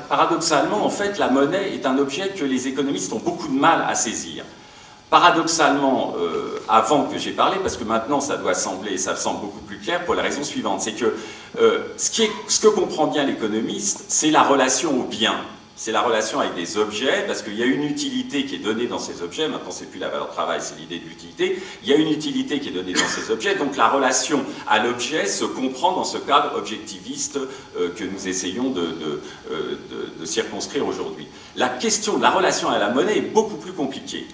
Paradoxalement, 0.08 0.84
en 0.84 0.90
fait, 0.90 1.18
la 1.18 1.28
monnaie 1.28 1.74
est 1.74 1.84
un 1.86 1.98
objet 1.98 2.30
que 2.30 2.44
les 2.44 2.68
économistes 2.68 3.12
ont 3.12 3.18
beaucoup 3.18 3.48
de 3.48 3.58
mal 3.58 3.84
à 3.86 3.94
saisir. 3.94 4.44
Paradoxalement, 5.10 6.14
euh, 6.18 6.62
avant 6.68 7.04
que 7.04 7.18
j'ai 7.18 7.32
parlé, 7.32 7.58
parce 7.60 7.76
que 7.76 7.82
maintenant 7.82 8.20
ça 8.20 8.36
doit 8.36 8.54
sembler, 8.54 8.96
ça 8.96 9.16
semble 9.16 9.40
beaucoup 9.40 9.58
plus 9.58 9.78
clair 9.78 10.04
pour 10.04 10.14
la 10.14 10.22
raison 10.22 10.44
suivante, 10.44 10.82
c'est 10.82 10.92
que 10.92 11.16
euh, 11.58 11.80
ce, 11.96 12.60
que 12.60 12.68
comprend 12.68 13.06
bien 13.06 13.24
l'économiste, 13.24 14.04
c'est 14.08 14.30
la 14.30 14.42
relation 14.42 15.00
au 15.00 15.04
bien, 15.04 15.34
c'est 15.76 15.92
la 15.92 16.02
relation 16.02 16.40
avec 16.40 16.54
des 16.54 16.76
objets, 16.76 17.24
parce 17.26 17.42
qu'il 17.42 17.56
y 17.56 17.62
a 17.62 17.66
une 17.66 17.82
utilité 17.82 18.44
qui 18.44 18.56
est 18.56 18.58
donnée 18.58 18.86
dans 18.86 18.98
ces 18.98 19.22
objets, 19.22 19.48
maintenant 19.48 19.70
c'est 19.70 19.90
plus 19.90 19.98
la 19.98 20.08
valeur 20.08 20.30
travail, 20.30 20.60
c'est 20.62 20.78
l'idée 20.78 20.98
de 20.98 21.08
l'utilité, 21.08 21.60
il 21.82 21.88
y 21.88 21.92
a 21.92 21.96
une 21.96 22.10
utilité 22.10 22.60
qui 22.60 22.68
est 22.68 22.72
donnée 22.72 22.92
dans 22.92 23.06
ces 23.06 23.30
objets, 23.30 23.54
donc 23.56 23.76
la 23.76 23.88
relation 23.88 24.44
à 24.68 24.82
l'objet 24.82 25.26
se 25.26 25.44
comprend 25.44 25.92
dans 25.92 26.04
ce 26.04 26.18
cadre 26.18 26.56
objectiviste 26.56 27.38
euh, 27.78 27.88
que 27.96 28.04
nous 28.04 28.28
essayons 28.28 28.72
euh, 28.76 29.20
de, 29.90 30.20
de 30.20 30.24
circonscrire 30.24 30.86
aujourd'hui. 30.86 31.26
La 31.56 31.68
question 31.68 32.16
de 32.16 32.22
la 32.22 32.30
relation 32.30 32.68
à 32.68 32.78
la 32.78 32.90
monnaie 32.90 33.18
est 33.18 33.32
beaucoup 33.32 33.56
plus 33.56 33.72
compliquée. 33.72 34.26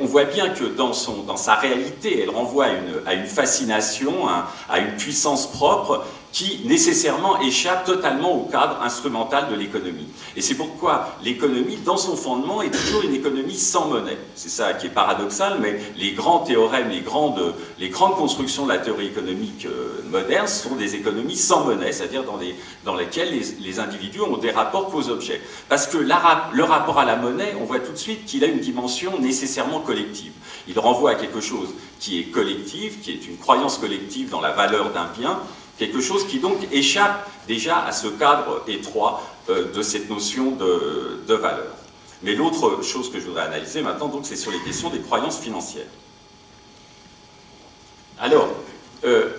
On 0.00 0.06
voit 0.06 0.24
bien 0.24 0.50
que 0.50 0.64
dans, 0.64 0.92
son, 0.92 1.22
dans, 1.22 1.36
sa 1.36 1.54
réalité, 1.54 2.22
elle 2.22 2.30
renvoie 2.30 2.66
à 2.66 2.68
une, 2.68 3.02
à 3.06 3.14
une 3.14 3.26
fascination, 3.26 4.28
à, 4.28 4.78
une 4.78 4.96
puissance 4.96 5.50
propre 5.50 6.04
qui 6.32 6.60
nécessairement 6.64 7.40
échappe 7.40 7.84
totalement 7.84 8.32
au 8.32 8.44
cadre 8.44 8.80
instrumental 8.82 9.48
de 9.50 9.56
l'économie. 9.56 10.06
Et 10.36 10.40
c'est 10.40 10.54
pourquoi 10.54 11.16
l'économie, 11.24 11.76
dans 11.84 11.96
son 11.96 12.16
fondement, 12.16 12.62
est 12.62 12.70
toujours 12.70 13.02
une 13.02 13.14
économie 13.14 13.56
sans 13.56 13.88
monnaie. 13.88 14.18
C'est 14.36 14.48
ça 14.48 14.74
qui 14.74 14.86
est 14.86 14.90
paradoxal, 14.90 15.58
mais 15.60 15.80
les 15.96 16.12
grands 16.12 16.40
théorèmes, 16.40 16.88
les 16.90 17.00
grandes, 17.00 17.54
les 17.78 17.88
grandes 17.88 18.14
constructions 18.14 18.64
de 18.64 18.72
la 18.72 18.78
théorie 18.78 19.06
économique 19.06 19.66
euh, 19.66 20.02
moderne 20.10 20.46
sont 20.46 20.76
des 20.76 20.94
économies 20.94 21.36
sans 21.36 21.64
monnaie, 21.64 21.92
c'est-à-dire 21.92 22.24
dans, 22.24 22.38
dans, 22.84 22.94
lesquelles 22.94 23.30
les, 23.60 23.80
individus 23.80 24.20
ont 24.20 24.36
des 24.36 24.50
rapports 24.50 24.90
qu'aux 24.90 25.08
objets. 25.08 25.40
Parce 25.68 25.86
que 25.86 25.98
la, 25.98 26.48
le 26.52 26.64
rapport 26.64 26.98
à 26.98 27.04
la 27.04 27.16
monnaie, 27.16 27.54
on 27.60 27.64
voit 27.64 27.80
tout 27.80 27.92
de 27.92 27.96
suite 27.96 28.24
qu'il 28.24 28.44
a 28.44 28.46
une 28.46 28.60
dimension 28.60 29.18
nécessairement 29.18 29.80
collective. 29.80 30.32
Il 30.68 30.78
renvoie 30.78 31.12
à 31.12 31.14
quelque 31.14 31.40
chose 31.40 31.70
qui 31.98 32.20
est 32.20 32.24
collectif, 32.24 33.00
qui 33.02 33.10
est 33.12 33.26
une 33.26 33.36
croyance 33.36 33.78
collective 33.78 34.30
dans 34.30 34.40
la 34.40 34.52
valeur 34.52 34.90
d'un 34.90 35.08
bien, 35.18 35.40
Quelque 35.80 36.02
chose 36.02 36.26
qui 36.26 36.40
donc 36.40 36.58
échappe 36.72 37.26
déjà 37.48 37.82
à 37.82 37.90
ce 37.92 38.06
cadre 38.08 38.62
étroit 38.68 39.22
euh, 39.48 39.72
de 39.72 39.80
cette 39.80 40.10
notion 40.10 40.50
de, 40.50 41.22
de 41.26 41.34
valeur. 41.34 41.72
Mais 42.22 42.34
l'autre 42.34 42.82
chose 42.82 43.10
que 43.10 43.18
je 43.18 43.24
voudrais 43.24 43.44
analyser 43.44 43.80
maintenant, 43.80 44.08
donc, 44.08 44.26
c'est 44.26 44.36
sur 44.36 44.50
les 44.50 44.58
questions 44.58 44.90
des 44.90 44.98
croyances 44.98 45.38
financières. 45.38 45.86
Alors, 48.18 48.50
euh, 49.04 49.30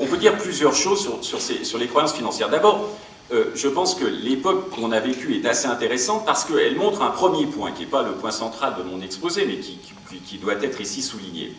on 0.00 0.06
peut 0.06 0.16
dire 0.16 0.36
plusieurs 0.36 0.74
choses 0.74 1.02
sur, 1.02 1.24
sur, 1.24 1.40
ces, 1.40 1.62
sur 1.62 1.78
les 1.78 1.86
croyances 1.86 2.14
financières. 2.14 2.48
D'abord, 2.48 2.88
euh, 3.30 3.52
je 3.54 3.68
pense 3.68 3.94
que 3.94 4.06
l'époque 4.06 4.70
qu'on 4.70 4.90
a 4.90 4.98
vécue 4.98 5.36
est 5.36 5.46
assez 5.46 5.68
intéressante 5.68 6.26
parce 6.26 6.44
qu'elle 6.44 6.74
montre 6.74 7.00
un 7.02 7.10
premier 7.10 7.46
point, 7.46 7.70
qui 7.70 7.82
n'est 7.82 7.86
pas 7.86 8.02
le 8.02 8.14
point 8.14 8.32
central 8.32 8.74
de 8.76 8.82
mon 8.82 9.00
exposé, 9.02 9.46
mais 9.46 9.60
qui, 9.60 9.78
qui, 10.10 10.18
qui 10.18 10.38
doit 10.38 10.54
être 10.54 10.80
ici 10.80 11.00
souligné 11.00 11.54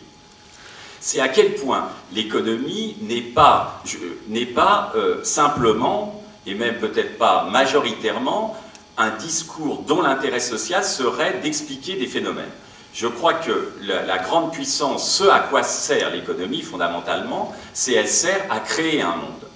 c'est 1.00 1.20
à 1.20 1.28
quel 1.28 1.54
point 1.54 1.88
l'économie 2.12 2.96
n'est 3.02 3.20
pas, 3.20 3.82
pas 4.54 4.92
euh, 4.96 5.22
simplement, 5.24 6.22
et 6.46 6.54
même 6.54 6.78
peut-être 6.78 7.18
pas 7.18 7.48
majoritairement, 7.50 8.56
un 8.96 9.10
discours 9.10 9.82
dont 9.86 10.02
l'intérêt 10.02 10.40
social 10.40 10.84
serait 10.84 11.40
d'expliquer 11.42 11.94
des 11.94 12.06
phénomènes. 12.06 12.50
Je 12.92 13.06
crois 13.06 13.34
que 13.34 13.74
la, 13.82 14.18
grande 14.18 14.52
puissance, 14.52 15.18
ce 15.18 15.24
à 15.24 15.40
quoi 15.40 15.62
sert 15.62 16.10
l'économie 16.10 16.62
fondamentalement, 16.62 17.54
c'est 17.72 17.92
elle 17.92 18.08
sert 18.08 18.44
à 18.50 18.58
créer 18.58 19.02
un 19.02 19.14
monde. 19.14 19.48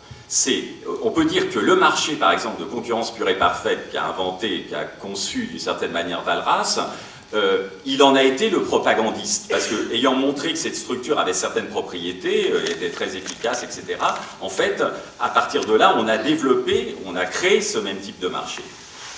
On 1.02 1.10
peut 1.10 1.24
dire 1.24 1.50
que 1.50 1.58
le 1.58 1.74
marché, 1.74 2.14
par 2.14 2.32
exemple, 2.32 2.60
de 2.60 2.66
concurrence 2.66 3.12
pure 3.12 3.28
et 3.28 3.38
parfaite 3.38 3.90
qu'a 3.90 4.04
inventé, 4.04 4.66
qu'a 4.70 4.84
conçu 4.84 5.46
d'une 5.46 5.58
certaine 5.58 5.90
manière 5.90 6.22
Valras, 6.22 6.88
euh, 7.34 7.68
il 7.86 8.02
en 8.02 8.14
a 8.14 8.22
été 8.22 8.50
le 8.50 8.62
propagandiste, 8.62 9.48
parce 9.48 9.66
que, 9.66 9.92
ayant 9.92 10.14
montré 10.14 10.52
que 10.52 10.58
cette 10.58 10.76
structure 10.76 11.18
avait 11.18 11.32
certaines 11.32 11.68
propriétés, 11.68 12.50
euh, 12.52 12.64
était 12.64 12.90
très 12.90 13.16
efficace, 13.16 13.62
etc., 13.62 13.98
en 14.40 14.50
fait, 14.50 14.82
à 15.18 15.28
partir 15.30 15.64
de 15.64 15.72
là, 15.72 15.94
on 15.98 16.08
a 16.08 16.18
développé, 16.18 16.94
on 17.06 17.16
a 17.16 17.24
créé 17.24 17.62
ce 17.62 17.78
même 17.78 17.98
type 17.98 18.20
de 18.20 18.28
marché. 18.28 18.62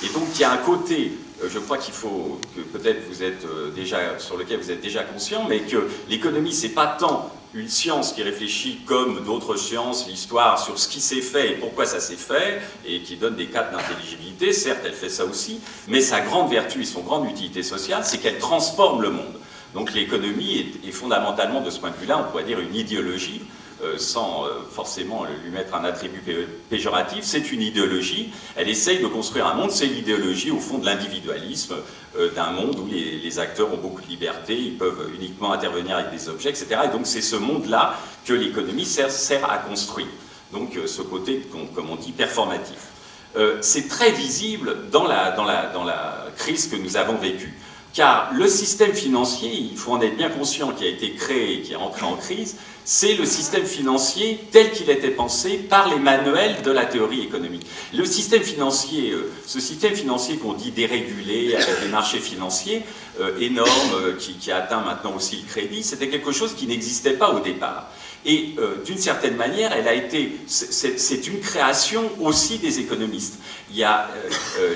Et 0.04 0.08
donc, 0.08 0.24
il 0.34 0.40
y 0.40 0.44
a 0.44 0.52
un 0.52 0.58
côté, 0.58 1.12
euh, 1.42 1.48
je 1.52 1.58
crois 1.58 1.78
qu'il 1.78 1.94
faut, 1.94 2.38
que 2.54 2.60
peut-être 2.60 3.02
vous 3.08 3.24
êtes 3.24 3.44
déjà, 3.74 4.18
sur 4.18 4.36
lequel 4.36 4.60
vous 4.60 4.70
êtes 4.70 4.80
déjà 4.80 5.02
conscient, 5.02 5.46
mais 5.48 5.60
que 5.60 5.88
l'économie, 6.08 6.52
c'est 6.52 6.68
pas 6.68 6.86
tant 6.86 7.33
une 7.54 7.68
science 7.68 8.12
qui 8.12 8.22
réfléchit 8.22 8.80
comme 8.84 9.24
d'autres 9.24 9.56
sciences, 9.56 10.08
l'histoire, 10.08 10.58
sur 10.58 10.78
ce 10.78 10.88
qui 10.88 11.00
s'est 11.00 11.20
fait 11.20 11.52
et 11.52 11.54
pourquoi 11.54 11.86
ça 11.86 12.00
s'est 12.00 12.16
fait, 12.16 12.60
et 12.84 13.00
qui 13.00 13.16
donne 13.16 13.36
des 13.36 13.46
cadres 13.46 13.70
d'intelligibilité, 13.70 14.52
certes 14.52 14.80
elle 14.84 14.92
fait 14.92 15.08
ça 15.08 15.24
aussi, 15.24 15.60
mais 15.86 16.00
sa 16.00 16.20
grande 16.20 16.50
vertu 16.50 16.82
et 16.82 16.84
son 16.84 17.02
grande 17.02 17.28
utilité 17.30 17.62
sociale, 17.62 18.02
c'est 18.04 18.18
qu'elle 18.18 18.38
transforme 18.38 19.02
le 19.02 19.10
monde. 19.10 19.38
Donc 19.72 19.92
l'économie 19.92 20.72
est, 20.86 20.90
fondamentalement, 20.90 21.60
de 21.60 21.70
ce 21.70 21.78
point 21.78 21.90
de 21.90 21.96
vue-là, 21.96 22.18
on 22.18 22.30
pourrait 22.30 22.44
dire 22.44 22.60
une 22.60 22.74
idéologie, 22.74 23.42
sans 23.96 24.44
euh, 24.44 24.50
forcément 24.70 25.24
lui 25.24 25.50
mettre 25.50 25.74
un 25.74 25.84
attribut 25.84 26.22
péjoratif, 26.70 27.24
c'est 27.24 27.52
une 27.52 27.62
idéologie, 27.62 28.32
elle 28.56 28.68
essaye 28.68 29.00
de 29.00 29.06
construire 29.06 29.46
un 29.46 29.54
monde, 29.54 29.70
c'est 29.70 29.86
l'idéologie 29.86 30.50
au 30.50 30.58
fond 30.58 30.78
de 30.78 30.86
l'individualisme, 30.86 31.76
euh, 32.16 32.30
d'un 32.32 32.50
monde 32.50 32.78
où 32.78 32.86
les, 32.86 33.38
acteurs 33.38 33.72
ont 33.72 33.78
beaucoup 33.78 34.00
de 34.00 34.06
liberté, 34.06 34.56
ils 34.56 34.78
peuvent 34.78 35.10
uniquement 35.14 35.52
intervenir 35.52 35.96
avec 35.96 36.12
des 36.12 36.28
objets, 36.28 36.50
etc. 36.50 36.66
Et 36.84 36.88
donc 36.88 37.06
c'est 37.06 37.20
ce 37.20 37.36
monde-là 37.36 37.96
que 38.24 38.32
l'économie 38.32 38.84
sert, 38.84 39.50
à 39.50 39.58
construire. 39.58 40.06
Donc 40.52 40.78
ce 40.86 41.02
côté, 41.02 41.42
comme 41.74 41.90
on 41.90 41.96
dit, 41.96 42.12
performatif. 42.12 42.78
c'est 43.60 43.88
très 43.88 44.12
visible 44.12 44.88
dans 44.92 45.04
la 45.08 46.26
crise 46.36 46.68
que 46.68 46.76
nous 46.76 46.96
avons 46.96 47.16
vécue. 47.16 47.54
Car 47.94 48.32
le 48.34 48.48
système 48.48 48.92
financier, 48.92 49.52
il 49.54 49.76
faut 49.76 49.92
en 49.92 50.00
être 50.00 50.16
bien 50.16 50.28
conscient, 50.28 50.72
qui 50.72 50.84
a 50.84 50.88
été 50.88 51.12
créé 51.12 51.54
et 51.54 51.62
qui 51.62 51.74
est 51.74 51.76
entré 51.76 52.04
en 52.04 52.16
crise, 52.16 52.56
c'est 52.84 53.14
le 53.14 53.24
système 53.24 53.64
financier 53.64 54.40
tel 54.50 54.72
qu'il 54.72 54.90
était 54.90 55.12
pensé 55.12 55.58
par 55.58 55.88
les 55.88 56.00
manuels 56.00 56.60
de 56.62 56.72
la 56.72 56.86
théorie 56.86 57.22
économique. 57.22 57.64
Le 57.94 58.04
système 58.04 58.42
financier, 58.42 59.12
euh, 59.12 59.32
ce 59.46 59.60
système 59.60 59.94
financier 59.94 60.38
qu'on 60.38 60.54
dit 60.54 60.72
dérégulé, 60.72 61.54
avec 61.54 61.82
des 61.82 61.88
marchés 61.88 62.18
financiers 62.18 62.82
euh, 63.20 63.38
énormes, 63.38 63.94
euh, 63.94 64.16
qui, 64.18 64.34
qui, 64.34 64.50
atteint 64.50 64.80
maintenant 64.80 65.14
aussi 65.16 65.36
le 65.36 65.48
crédit, 65.48 65.84
c'était 65.84 66.08
quelque 66.08 66.32
chose 66.32 66.54
qui 66.54 66.66
n'existait 66.66 67.14
pas 67.14 67.30
au 67.30 67.38
départ. 67.38 67.88
Et 68.26 68.54
d'une 68.86 68.96
certaine 68.96 69.36
manière, 69.36 69.72
elle 69.72 69.86
a 69.86 69.92
été, 69.92 70.32
c'est 70.46 71.26
une 71.26 71.40
création 71.40 72.10
aussi 72.20 72.58
des 72.58 72.80
économistes. 72.80 73.38
Il 73.70 73.76
y 73.76 73.84
a 73.84 74.08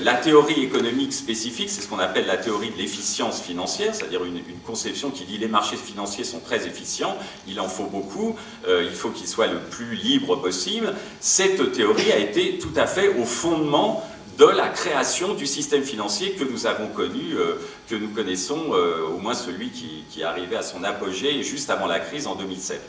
la 0.02 0.14
théorie 0.14 0.62
économique 0.62 1.14
spécifique, 1.14 1.70
c'est 1.70 1.80
ce 1.80 1.88
qu'on 1.88 1.98
appelle 1.98 2.26
la 2.26 2.36
théorie 2.36 2.70
de 2.70 2.76
l'efficience 2.76 3.40
financière, 3.40 3.94
c'est-à-dire 3.94 4.24
une, 4.24 4.42
conception 4.66 5.10
qui 5.10 5.24
dit 5.24 5.38
les 5.38 5.48
marchés 5.48 5.76
financiers 5.76 6.24
sont 6.24 6.40
très 6.40 6.66
efficients, 6.66 7.16
il 7.46 7.58
en 7.58 7.68
faut 7.68 7.86
beaucoup 7.86 8.36
euh, 8.66 8.84
il 8.84 8.94
faut 8.94 9.10
qu'il 9.10 9.26
soit 9.26 9.46
le 9.46 9.58
plus 9.58 9.94
libre 9.94 10.36
possible. 10.36 10.94
Cette 11.20 11.72
théorie 11.72 12.12
a 12.12 12.18
été 12.18 12.58
tout 12.58 12.72
à 12.76 12.86
fait 12.86 13.08
au 13.18 13.24
fondement 13.24 14.04
de 14.38 14.44
la 14.44 14.68
création 14.68 15.34
du 15.34 15.46
système 15.46 15.82
financier 15.82 16.32
que 16.32 16.44
nous 16.44 16.66
avons 16.66 16.88
connu, 16.88 17.34
euh, 17.34 17.54
que 17.88 17.96
nous 17.96 18.08
connaissons, 18.08 18.72
euh, 18.72 19.06
au 19.08 19.18
moins 19.18 19.34
celui 19.34 19.70
qui, 19.70 20.04
qui, 20.10 20.20
est 20.20 20.24
arrivé 20.24 20.54
à 20.56 20.62
son 20.62 20.84
apogée 20.84 21.42
juste 21.42 21.70
avant 21.70 21.86
la 21.86 21.98
crise 21.98 22.26
en 22.26 22.36
2007. 22.36 22.80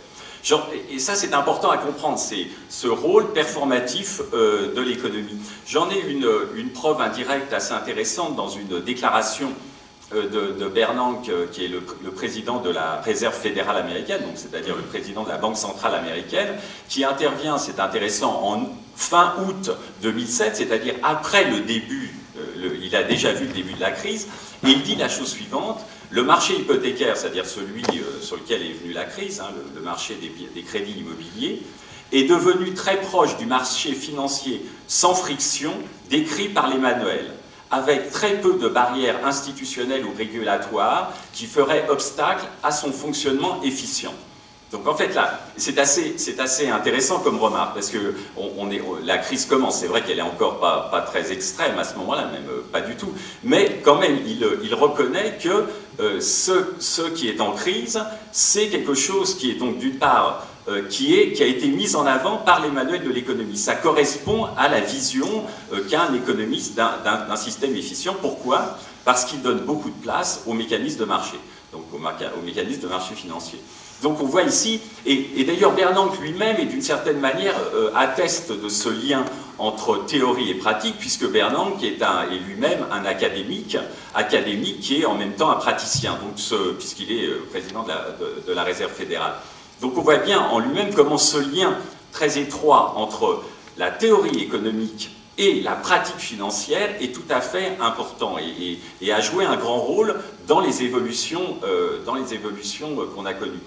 Et 0.92 1.00
ça, 1.00 1.16
c'est 1.16 1.34
important 1.34 1.70
à 1.70 1.78
comprendre, 1.78 2.18
c'est 2.18 2.48
ce 2.70 2.88
rôle 2.88 3.34
performatif 3.34 4.22
de 4.32 4.82
l'économie. 4.82 5.38
J'en 5.68 5.90
ai 5.90 6.00
une, 6.00 6.70
preuve 6.74 7.02
indirecte 7.02 7.54
assez 7.54 7.74
intéressante 7.74 8.36
dans 8.36 8.50
une 8.50 8.80
déclaration 8.82 9.54
euh, 10.16 10.58
de, 10.58 10.68
Bernanke, 10.68 11.30
euh, 11.30 11.46
qui 11.52 11.66
est 11.66 11.68
le, 11.68 11.82
président 12.10 12.60
de 12.62 12.72
la 12.72 13.00
Réserve 13.02 13.36
fédérale 13.36 13.78
américaine, 13.78 14.22
donc 14.22 14.38
c'est-à-dire 14.38 14.76
le 14.76 14.82
président 14.82 15.24
de 15.24 15.30
la 15.30 15.38
Banque 15.38 15.56
centrale 15.56 15.94
américaine, 15.94 16.48
qui 16.88 17.04
intervient, 17.04 17.60
c'est 17.60 17.80
intéressant, 17.80 18.42
en 18.44 18.70
fin 18.96 19.36
août 19.46 19.70
2007, 20.02 20.56
c'est-à-dire 20.56 20.96
après 21.04 21.44
le 21.52 21.60
début, 21.60 22.16
euh, 22.38 22.80
il 22.82 22.96
a 22.96 23.04
déjà 23.04 23.34
vu 23.34 23.46
le 23.46 23.54
début 23.54 23.74
de 23.74 23.82
la 23.82 23.92
crise, 23.92 24.28
et 24.66 24.72
il 24.72 24.82
dit 24.82 24.96
la 24.96 25.10
chose 25.10 25.30
suivante, 25.30 25.80
le 26.12 26.24
marché 26.24 26.56
hypothécaire, 26.56 27.16
c'est-à-dire 27.16 27.46
celui 27.46 27.84
sur 28.22 28.38
lequel 28.38 28.64
est 28.64 28.74
venue 28.74 28.94
la 28.94 29.06
crise, 29.06 29.40
hein, 29.40 29.50
le, 29.76 29.82
marché 29.82 30.16
des, 30.16 30.32
des 30.54 30.64
crédits 30.64 31.00
immobiliers, 31.00 31.62
est 32.12 32.24
devenu 32.24 32.74
très 32.74 32.98
proche 32.98 33.38
du 33.38 33.46
marché 33.46 33.94
financier 33.94 34.66
sans 34.88 35.14
friction 35.14 35.74
décrit 36.10 36.50
par 36.50 36.70
les 36.70 36.80
manuels 36.80 37.32
avec 37.72 38.10
très 38.12 38.42
peu 38.42 38.56
de 38.56 38.68
barrières 38.68 39.26
institutionnelles 39.26 40.06
ou 40.06 40.14
régulatoires 40.18 41.14
qui 41.34 41.46
feraient 41.46 41.88
obstacle 41.90 42.46
à 42.64 42.72
son 42.72 42.92
fonctionnement 42.92 43.62
efficient. 43.64 44.14
Donc 44.72 44.88
en 44.88 44.94
fait 44.94 45.16
là, 45.16 45.40
c'est 45.58 45.80
assez, 45.80 46.70
intéressant 46.70 47.20
comme 47.20 47.40
remarque, 47.40 47.74
parce 47.74 47.90
que 47.90 48.14
la 49.04 49.18
crise 49.18 49.46
commence, 49.46 49.80
c'est 49.80 49.88
vrai 49.88 50.04
qu'elle 50.04 50.20
est 50.20 50.24
encore 50.24 50.60
pas, 50.60 50.90
pas, 50.92 51.02
très 51.02 51.32
extrême 51.32 51.78
à 51.80 51.84
ce 51.84 51.96
moment-là, 51.96 52.28
même 52.28 52.48
euh, 52.50 52.62
pas 52.72 52.82
du 52.82 52.96
tout, 52.96 53.12
mais 53.44 53.82
quand 53.84 53.96
même 53.96 54.18
il, 54.28 54.46
il 54.64 54.74
reconnaît 54.76 55.40
que 55.42 55.66
euh, 56.00 56.22
ce, 56.22 57.10
qui 57.10 57.28
est 57.28 57.42
en 57.42 57.52
crise, 57.52 58.00
c'est 58.32 58.68
quelque 58.68 58.94
chose 58.94 59.36
qui 59.36 59.52
est 59.52 59.56
donc 59.56 59.80
d'une 59.80 59.98
part 59.98 60.46
euh, 60.70 60.84
qui, 60.88 61.16
est, 61.16 61.34
qui 61.34 61.42
a 61.42 61.46
été 61.46 61.68
mise 61.68 61.96
en 61.96 62.06
avant 62.06 62.38
par 62.38 62.62
les 62.62 62.70
manuels 62.70 63.04
de 63.04 63.10
l'économie. 63.10 63.58
Ça 63.58 63.76
correspond 63.76 64.48
à 64.56 64.68
la 64.68 64.82
vision 64.82 65.44
euh, 65.74 65.80
qu'a 65.90 66.04
un 66.04 66.14
économiste 66.14 66.76
d'un 66.76 67.36
système 67.36 67.76
efficient. 67.76 68.16
Pourquoi? 68.22 68.78
Parce 69.06 69.26
qu'il 69.26 69.42
donne 69.42 69.60
beaucoup 69.60 69.90
de 69.90 70.02
place 70.02 70.44
aux 70.46 70.54
mécanismes 70.54 71.00
de 71.00 71.06
marché, 71.06 71.38
donc 71.72 71.84
aux, 71.94 71.98
aux 71.98 72.42
mécanismes 72.44 72.82
de 72.82 72.88
marché 72.88 73.16
financier. 73.16 73.60
Donc 74.02 74.22
on 74.22 74.26
voit 74.26 74.44
ici, 74.44 74.80
et, 75.06 75.44
d'ailleurs 75.44 75.74
Bernanke 75.74 76.20
lui-même, 76.22 76.58
et 76.58 76.66
d'une 76.66 76.82
certaine 76.82 77.20
manière, 77.20 77.56
euh, 77.76 77.92
atteste 77.96 78.52
de 78.52 78.70
ce 78.70 78.90
lien 78.90 79.26
entre 79.58 80.06
théorie 80.06 80.52
et 80.52 80.54
pratique, 80.54 80.96
puisque 80.98 81.30
Bernanke 81.30 81.84
est, 81.84 82.02
est 82.02 82.40
lui-même 82.48 82.86
un 82.92 83.04
académique, 83.04 83.78
académique 84.16 84.80
qui 84.80 85.02
est 85.02 85.06
en 85.06 85.16
même 85.16 85.34
temps 85.34 85.50
un 85.50 85.56
praticien, 85.56 86.18
puisqu'il 86.78 87.12
est 87.12 87.28
président 87.52 87.84
de 87.84 87.90
la, 87.90 88.06
de 88.48 88.54
la 88.54 88.64
Réserve 88.64 88.92
fédérale. 88.92 89.34
Donc 89.82 89.98
on 89.98 90.02
voit 90.02 90.18
bien 90.18 90.40
en 90.40 90.60
lui-même 90.60 90.94
comment 90.94 91.18
ce 91.18 91.38
lien 91.38 91.76
très 92.14 92.38
étroit 92.38 92.94
entre 92.96 93.44
la 93.78 93.92
théorie 93.92 94.40
économique 94.40 95.12
et 95.40 95.62
la 95.62 95.72
pratique 95.72 96.18
financière 96.18 96.90
est 97.02 97.16
tout 97.16 97.24
à 97.30 97.40
fait 97.40 97.78
important 97.80 98.36
et, 98.38 99.12
a 99.12 99.22
joué 99.22 99.46
un 99.46 99.56
grand 99.56 99.80
rôle 99.80 100.16
dans 100.48 100.60
les 100.60 100.84
évolutions, 100.84 101.58
euh, 101.64 102.00
évolutions 102.32 102.90
euh, 103.00 103.06
qu'on 103.16 103.26
a 103.26 103.34
connues. 103.34 103.62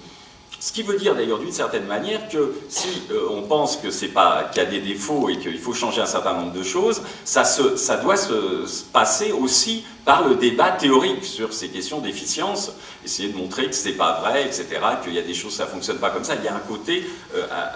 Ce 0.61 0.73
qui 0.73 0.85
veut 0.85 0.97
dire 0.97 1.17
d'ailleurs 1.17 1.41
d'une 1.41 1.51
certaine 1.51 1.87
manière 1.87 2.29
que 2.29 2.55
si 2.69 3.03
euh, 3.11 3.27
on 3.31 3.43
pense 3.43 3.79
que 3.79 3.91
c'est 3.91 4.09
pas 4.09 4.45
qu'il 4.53 4.63
y 4.63 4.67
a 4.67 4.69
des 4.69 4.81
défauts 4.81 5.29
et 5.29 5.39
qu'il 5.39 5.59
faut 5.59 5.73
changer 5.73 6.01
un 6.03 6.07
certain 6.07 6.35
nombre 6.35 6.53
de 6.53 6.63
choses, 6.63 7.03
ça, 7.25 7.43
ça 7.43 7.97
doit 7.97 8.17
se, 8.17 8.85
passer 8.93 9.33
aussi 9.33 9.85
par 10.05 10.29
le 10.29 10.37
débat 10.37 10.71
théorique 10.71 11.25
sur 11.25 11.53
ces 11.53 11.69
questions 11.69 11.99
d'efficience, 12.01 12.73
essayer 13.05 13.31
de 13.31 13.37
montrer 13.37 13.67
que 13.67 13.75
c'est 13.75 13.93
pas 13.93 14.21
vrai, 14.21 14.45
etc., 14.45 14.67
qu'il 15.03 15.15
y 15.15 15.19
a 15.19 15.23
des 15.23 15.35
choses 15.35 15.55
ça 15.55 15.67
fonctionne 15.67 15.99
pas 15.99 16.11
comme 16.11 16.25
ça. 16.25 16.35
Il 16.35 16.45
y 16.45 16.49
a 16.49 16.55
un 16.55 16.61
côté 16.61 17.05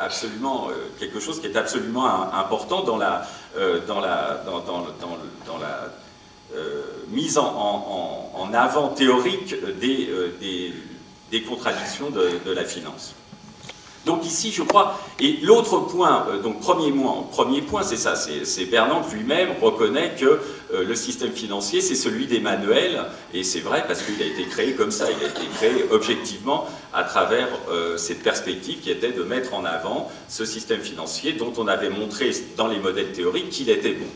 absolument 0.01 0.69
quelque 0.99 1.21
chose 1.21 1.41
qui 1.41 1.47
est 1.47 1.57
absolument 1.57 2.33
important 2.33 2.83
dans 2.83 2.97
la 2.97 3.27
dans 3.87 4.01
la 4.01 4.42
dans, 4.45 5.59
la 5.59 5.90
mise 7.09 7.38
en, 7.38 8.51
avant 8.53 8.88
théorique 8.88 9.55
des, 9.81 10.09
des 11.31 11.42
contradictions 11.42 12.11
de, 12.11 12.53
la 12.53 12.64
finance. 12.64 13.14
Donc 14.05 14.25
ici, 14.25 14.53
je 14.53 14.62
crois, 14.62 15.01
et 15.19 15.38
l'autre 15.42 15.81
point, 15.81 16.27
euh, 16.29 16.40
donc 16.40 16.61
premier, 16.61 16.92
point, 17.62 17.83
c'est 17.83 17.97
ça, 17.97 18.14
c'est 18.14 18.64
Bernanke 18.66 19.12
lui-même 19.12 19.49
reconnaît 19.61 20.14
que 20.16 20.40
euh, 20.73 20.85
le 20.85 20.95
système 20.95 21.33
financier, 21.33 21.81
c'est 21.81 21.97
celui 21.97 22.27
des 22.27 22.38
manuels, 22.38 23.03
et 23.35 23.42
c'est 23.42 23.59
vrai 23.59 23.85
parce 23.85 24.03
qu'il 24.03 24.23
a 24.23 24.27
été 24.27 24.45
créé 24.45 24.75
comme 24.75 24.92
ça, 24.92 25.07
il 25.11 25.25
a 25.25 25.29
été 25.29 25.49
créé 25.57 25.87
objectivement 25.90 26.69
à 26.97 27.05
travers 27.05 27.49
euh, 27.71 27.97
cette 27.97 28.23
perspective 28.23 28.81
qui 28.81 28.91
était 28.91 29.13
de 29.13 29.23
mettre 29.23 29.55
en 29.55 29.65
avant 29.65 30.11
ce 30.29 30.45
système 30.45 30.81
financier 30.81 31.35
dont 31.35 31.53
on 31.59 31.69
avait 31.69 31.91
montré 31.91 32.31
dans 32.57 32.67
les 32.67 32.79
modèles 32.79 33.13
théoriques 33.13 33.51
qu'il 33.51 33.71
était 33.71 33.93
bon. 33.93 34.07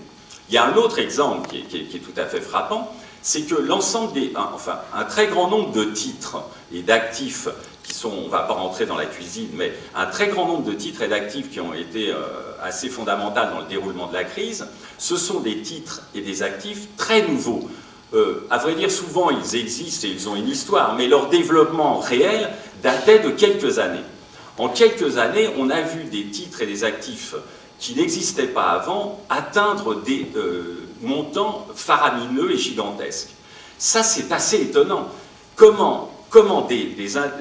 Il 0.49 0.55
y 0.55 0.59
a 0.59 0.65
un 0.65 0.75
autre 0.75 0.99
exemple 0.99 1.49
qui 1.49 1.77
est 1.77 1.99
tout 2.01 2.19
à 2.19 2.25
fait 2.25 2.41
frappant, 2.41 2.93
c'est 3.23 3.43
que 3.43 3.55
l'ensemble 3.55 4.15
des, 4.15 4.33
enfin, 4.35 4.81
un 4.95 5.05
très 5.05 5.27
grand 5.27 5.49
nombre 5.49 5.73
de 5.73 5.85
titres 5.85 6.43
et 6.73 6.83
d'actifs 6.83 7.49
qui 7.85 7.95
sont, 7.95 8.11
on 8.11 8.25
ne 8.27 8.31
va 8.31 8.41
pas 8.41 8.55
rentrer 8.55 8.87
dans 8.87 8.97
la 8.97 9.07
cuisine, 9.07 9.51
mais 9.55 9.73
un 9.95 10.07
très 10.07 10.29
grand 10.29 10.47
nombre 10.47 10.65
de 10.65 10.73
titres 10.73 11.03
et 11.03 11.09
d'actifs 11.09 11.51
qui 11.51 11.61
ont 11.61 11.75
été 11.75 12.11
euh, 12.11 12.17
assez 12.63 12.89
fondamentaux 12.89 13.41
dans 13.53 13.61
le 13.61 13.67
déroulement 13.69 14.07
de 14.07 14.15
la 14.15 14.25
crise, 14.25 14.67
ce 14.99 15.17
sont 15.17 15.41
des 15.41 15.61
titres 15.61 16.03
et 16.15 16.21
des 16.23 16.43
actifs 16.43 16.89
très 16.97 17.27
nouveaux. 17.29 17.69
Euh, 18.13 18.47
à 18.51 18.59
vrai 18.59 18.75
dire, 18.75 18.91
souvent 18.91 19.31
ils 19.31 19.57
existent 19.57 20.09
et 20.09 20.11
ils 20.11 20.29
ont 20.29 20.35
une 20.35 20.49
histoire, 20.49 20.97
mais 20.97 21.07
leur 21.07 21.29
développement 21.29 21.99
réel 21.99 22.51
datait 22.83 23.21
de 23.21 23.31
quelques 23.31 23.79
années. 23.79 24.05
En 24.59 24.69
quelques 24.69 25.19
années, 25.19 25.49
on 25.59 25.71
a 25.71 25.81
vu 25.81 26.05
des 26.05 26.27
titres 26.27 26.63
et 26.63 26.67
des 26.67 26.85
actifs 26.85 27.35
qui 27.79 27.95
n'existaient 27.95 28.49
pas 28.49 28.71
avant 28.71 29.21
atteindre 29.31 30.03
des, 30.03 30.27
euh, 30.37 30.87
montants 31.03 31.67
faramineux 31.75 32.53
et 32.53 32.59
gigantesques. 32.59 33.31
Ça, 33.79 34.03
c'est 34.03 34.31
assez 34.33 34.57
étonnant. 34.61 35.09
Comment, 35.57 36.13
comment 36.29 36.63
des, 36.63 36.95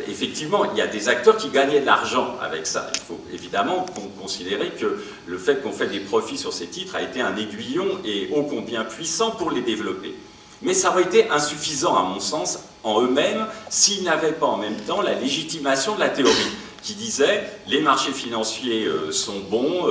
effectivement, 0.08 0.66
il 0.72 0.78
y 0.78 0.82
a 0.82 0.88
des 0.88 1.10
acteurs 1.10 1.38
qui 1.38 1.50
gagnaient 1.50 1.82
de 1.82 1.86
l'argent 1.86 2.36
avec 2.42 2.66
ça. 2.66 2.90
Il 2.96 3.02
faut 3.02 3.20
évidemment 3.34 3.86
considérer 4.20 4.70
que 4.70 5.04
le 5.26 5.38
fait 5.38 5.62
qu'on 5.62 5.72
fait 5.72 5.88
des 5.88 6.00
profits 6.00 6.38
sur 6.38 6.54
ces 6.54 6.68
titres 6.68 6.96
a 6.96 7.02
été 7.02 7.22
un 7.22 7.36
aiguillon 7.36 8.00
et 8.06 8.30
ô 8.34 8.44
combien 8.44 8.86
puissant 8.86 9.32
pour 9.32 9.52
les 9.52 9.62
développer. 9.62 10.16
Mais 10.62 10.74
ça 10.74 10.92
aurait 10.92 11.04
été 11.04 11.30
insuffisant, 11.30 11.96
à 11.96 12.04
mon 12.04 12.20
sens, 12.20 12.60
en 12.84 13.02
eux-mêmes, 13.02 13.46
s'ils 13.70 14.04
n'avaient 14.04 14.32
pas 14.32 14.48
en 14.48 14.58
même 14.58 14.78
temps 14.78 15.02
la 15.02 15.14
légitimation 15.14 15.96
de 15.96 16.00
la 16.00 16.10
théorie. 16.10 16.52
qui 16.82 16.94
disait 16.94 17.44
les 17.68 17.82
marchés 17.82 18.14
financiers 18.14 18.86
euh, 18.86 19.12
sont 19.12 19.42
bons, 19.50 19.86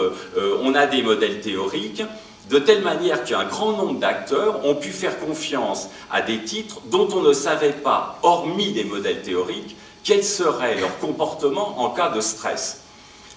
on 0.63 0.75
a 0.75 0.87
des 0.87 1.03
modèles 1.03 1.41
théoriques, 1.41 2.03
de 2.49 2.59
telle 2.59 2.83
manière 2.83 3.25
qu'un 3.25 3.45
grand 3.45 3.73
nombre 3.73 4.01
d'acteurs 4.01 4.65
ont 4.65 4.75
pu 4.75 4.91
faire 4.91 5.19
confiance 5.21 5.89
à 6.11 6.23
des 6.23 6.43
titres 6.45 6.81
dont 6.91 7.09
on 7.13 7.21
ne 7.21 7.33
savait 7.33 7.73
pas, 7.73 8.19
hormis 8.23 8.73
des 8.73 8.85
modèles 8.85 9.23
théoriques, 9.23 9.77
quel 10.03 10.25
serait 10.25 10.81
leur 10.81 10.99
comportement 10.99 11.81
en 11.81 11.91
cas 11.91 12.09
de 12.09 12.21
stress. 12.21 12.81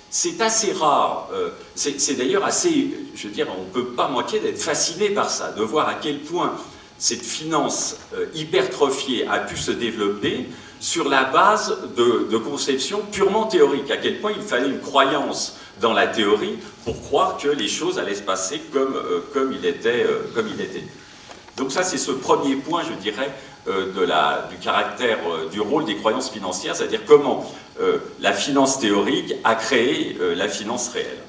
C'est 0.10 0.42
assez 0.42 0.74
rare, 0.74 1.30
c'est 1.76 2.16
d'ailleurs 2.16 2.46
assez, 2.46 2.94
je 3.16 3.28
veux 3.28 3.34
dire, 3.34 3.48
on 3.58 3.62
ne 3.64 3.70
peut 3.70 3.94
pas 3.94 4.08
manquer 4.08 4.40
d'être 4.40 4.62
fasciné 4.62 5.10
par 5.10 5.30
ça, 5.30 5.52
de 5.52 5.64
voir 5.64 5.88
à 5.88 5.96
quel 5.96 6.20
point 6.20 6.54
cette 7.02 7.24
finance 7.24 7.98
euh, 8.14 8.28
hypertrophiée 8.36 9.28
a 9.28 9.40
pu 9.40 9.58
se 9.58 9.72
développer 9.72 10.46
sur 10.80 11.10
la 11.10 11.24
base 11.24 11.76
de, 11.98 12.38
conceptions 12.38 13.02
purement 13.12 13.48
théoriques, 13.48 13.90
à 13.90 13.98
quel 13.98 14.20
point 14.20 14.32
il 14.32 14.44
fallait 14.44 14.70
une 14.70 14.80
croyance 14.80 15.58
dans 15.80 15.94
la 15.94 16.06
théorie 16.06 16.60
pour 16.86 17.02
croire 17.02 17.38
que 17.38 17.48
les 17.48 17.68
choses 17.68 17.98
allaient 17.98 18.14
se 18.14 18.22
passer 18.22 18.62
comme, 18.72 18.96
euh, 18.96 19.22
comme, 19.34 19.52
il, 19.52 19.66
était, 19.66 20.04
euh, 20.04 20.48
il 20.56 20.62
était. 20.62 20.84
Donc 21.58 21.72
ça, 21.72 21.82
c'est 21.82 21.98
ce 21.98 22.12
premier 22.12 22.56
point, 22.56 22.84
je 22.84 22.94
dirais, 22.94 23.32
du 23.66 24.58
caractère, 24.58 25.20
du 25.52 25.60
rôle 25.60 25.86
des 25.86 25.96
croyances 25.96 26.32
financières, 26.32 26.76
c'est-à-dire 26.76 27.02
comment 27.06 27.52
la 28.20 28.34
finance 28.34 28.80
théorique 28.80 29.36
a 29.44 29.54
créé 29.54 30.18
la 30.36 30.48
finance 30.48 30.90
réelle. 30.90 31.20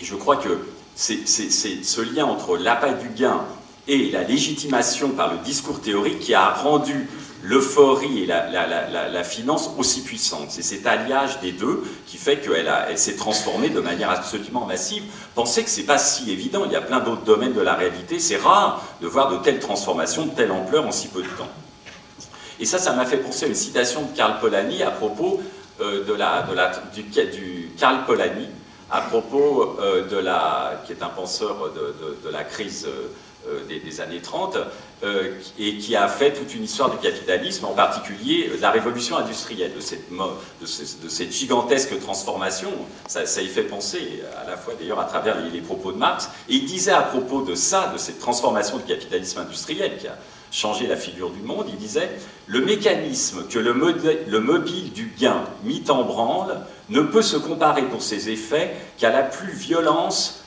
Et 0.00 0.04
je 0.04 0.16
crois 0.16 0.36
que 0.36 0.48
c'est 0.94 1.26
ce 1.26 2.00
lien 2.00 2.24
entre 2.24 2.56
l'appât 2.56 2.92
du 2.92 3.08
gain 3.08 3.40
et 3.88 4.10
la 4.10 4.22
légitimation 4.22 5.10
par 5.10 5.32
le 5.32 5.38
discours 5.38 5.80
théorique 5.80 6.20
qui 6.20 6.34
a 6.34 6.50
rendu 6.50 7.08
l'euphorie 7.42 8.22
et 8.22 8.26
la, 8.26 9.24
finance 9.24 9.70
aussi 9.76 10.02
puissantes. 10.02 10.50
C'est 10.50 10.62
cet 10.62 10.86
alliage 10.86 11.40
des 11.40 11.52
deux 11.52 11.82
qui 12.06 12.16
fait 12.16 12.38
qu'elle 12.38 12.72
elle, 12.88 12.98
s'est 12.98 13.16
transformée 13.16 13.68
de 13.68 13.80
manière 13.80 14.10
absolument 14.10 14.64
massive. 14.64 15.02
Pensez 15.34 15.64
que 15.64 15.70
ce 15.70 15.80
n'est 15.80 15.86
pas 15.86 15.98
si 15.98 16.30
évident, 16.30 16.64
il 16.64 16.72
y 16.72 16.76
a 16.76 16.80
plein 16.80 17.00
d'autres 17.00 17.24
domaines 17.24 17.52
de 17.52 17.60
la 17.60 17.74
réalité, 17.74 18.20
c'est 18.20 18.36
rare 18.36 18.84
de 19.00 19.08
voir 19.08 19.30
de 19.30 19.38
telles 19.38 19.58
transformations, 19.58 20.26
de 20.26 20.30
telle 20.30 20.52
ampleur 20.52 20.86
en 20.86 20.92
si 20.92 21.08
peu 21.08 21.22
de 21.22 21.28
temps. 21.28 21.48
Et 22.60 22.64
ça, 22.64 22.78
ça 22.78 22.92
m'a 22.92 23.06
fait 23.06 23.16
penser 23.16 23.46
à 23.46 23.48
une 23.48 23.56
citation 23.56 24.02
de 24.02 24.16
Karl 24.16 24.38
Polanyi 24.38 24.84
à 24.84 24.92
propos 24.92 25.42
euh, 25.80 26.04
de 26.04 26.14
du, 26.94 27.02
du 27.02 27.70
Karl 27.76 28.04
Polanyi, 28.06 28.46
à 28.92 29.00
propos 29.00 29.76
euh, 29.80 30.06
de 30.06 30.18
la, 30.18 30.82
qui 30.86 30.92
est 30.92 31.02
un 31.02 31.08
penseur 31.08 31.72
de, 31.74 32.30
la 32.30 32.44
crise 32.44 32.86
euh, 33.48 33.60
des, 33.66 34.00
années 34.02 34.20
30, 34.20 34.58
euh, 35.02 35.32
et 35.58 35.78
qui 35.78 35.96
a 35.96 36.06
fait 36.08 36.32
toute 36.32 36.54
une 36.54 36.64
histoire 36.64 36.90
du 36.90 36.98
capitalisme, 36.98 37.64
en 37.64 37.72
particulier 37.72 38.52
de 38.54 38.60
la 38.60 38.70
révolution 38.70 39.16
industrielle, 39.16 39.72
de 39.74 39.80
cette, 39.80 40.10
de, 40.10 41.08
cette 41.08 41.32
gigantesque 41.32 41.98
transformation. 42.00 42.70
Ça, 43.08 43.42
y 43.42 43.48
fait 43.48 43.64
penser, 43.64 44.22
à 44.44 44.48
la 44.48 44.58
fois 44.58 44.74
d'ailleurs 44.78 45.00
à 45.00 45.06
travers 45.06 45.36
les, 45.40 45.60
propos 45.62 45.92
de 45.92 45.98
Marx. 45.98 46.28
Et 46.50 46.56
il 46.56 46.66
disait 46.66 46.92
à 46.92 47.02
propos 47.02 47.42
de 47.42 47.54
ça, 47.54 47.90
de 47.94 47.98
cette 47.98 48.20
transformation 48.20 48.76
du 48.76 48.84
capitalisme 48.84 49.40
industriel 49.40 49.96
qui 49.98 50.06
a 50.06 50.18
changé 50.52 50.86
la 50.86 50.96
figure 50.96 51.30
du 51.30 51.40
monde, 51.40 51.66
il 51.68 51.76
disait 51.76 52.10
le 52.46 52.60
mécanisme 52.60 53.48
que 53.48 53.58
le, 53.58 53.72
le 53.72 54.40
mobile 54.40 54.92
du 54.92 55.12
gain 55.18 55.44
mit 55.64 55.82
en 55.88 56.04
branle 56.04 56.60
ne 56.90 57.00
peut 57.00 57.22
se 57.22 57.36
comparer 57.36 57.82
pour 57.82 58.02
ses 58.02 58.28
effets 58.28 58.76
qu'à 58.98 59.10
la 59.10 59.22
plus 59.22 59.52
violente 59.52 60.42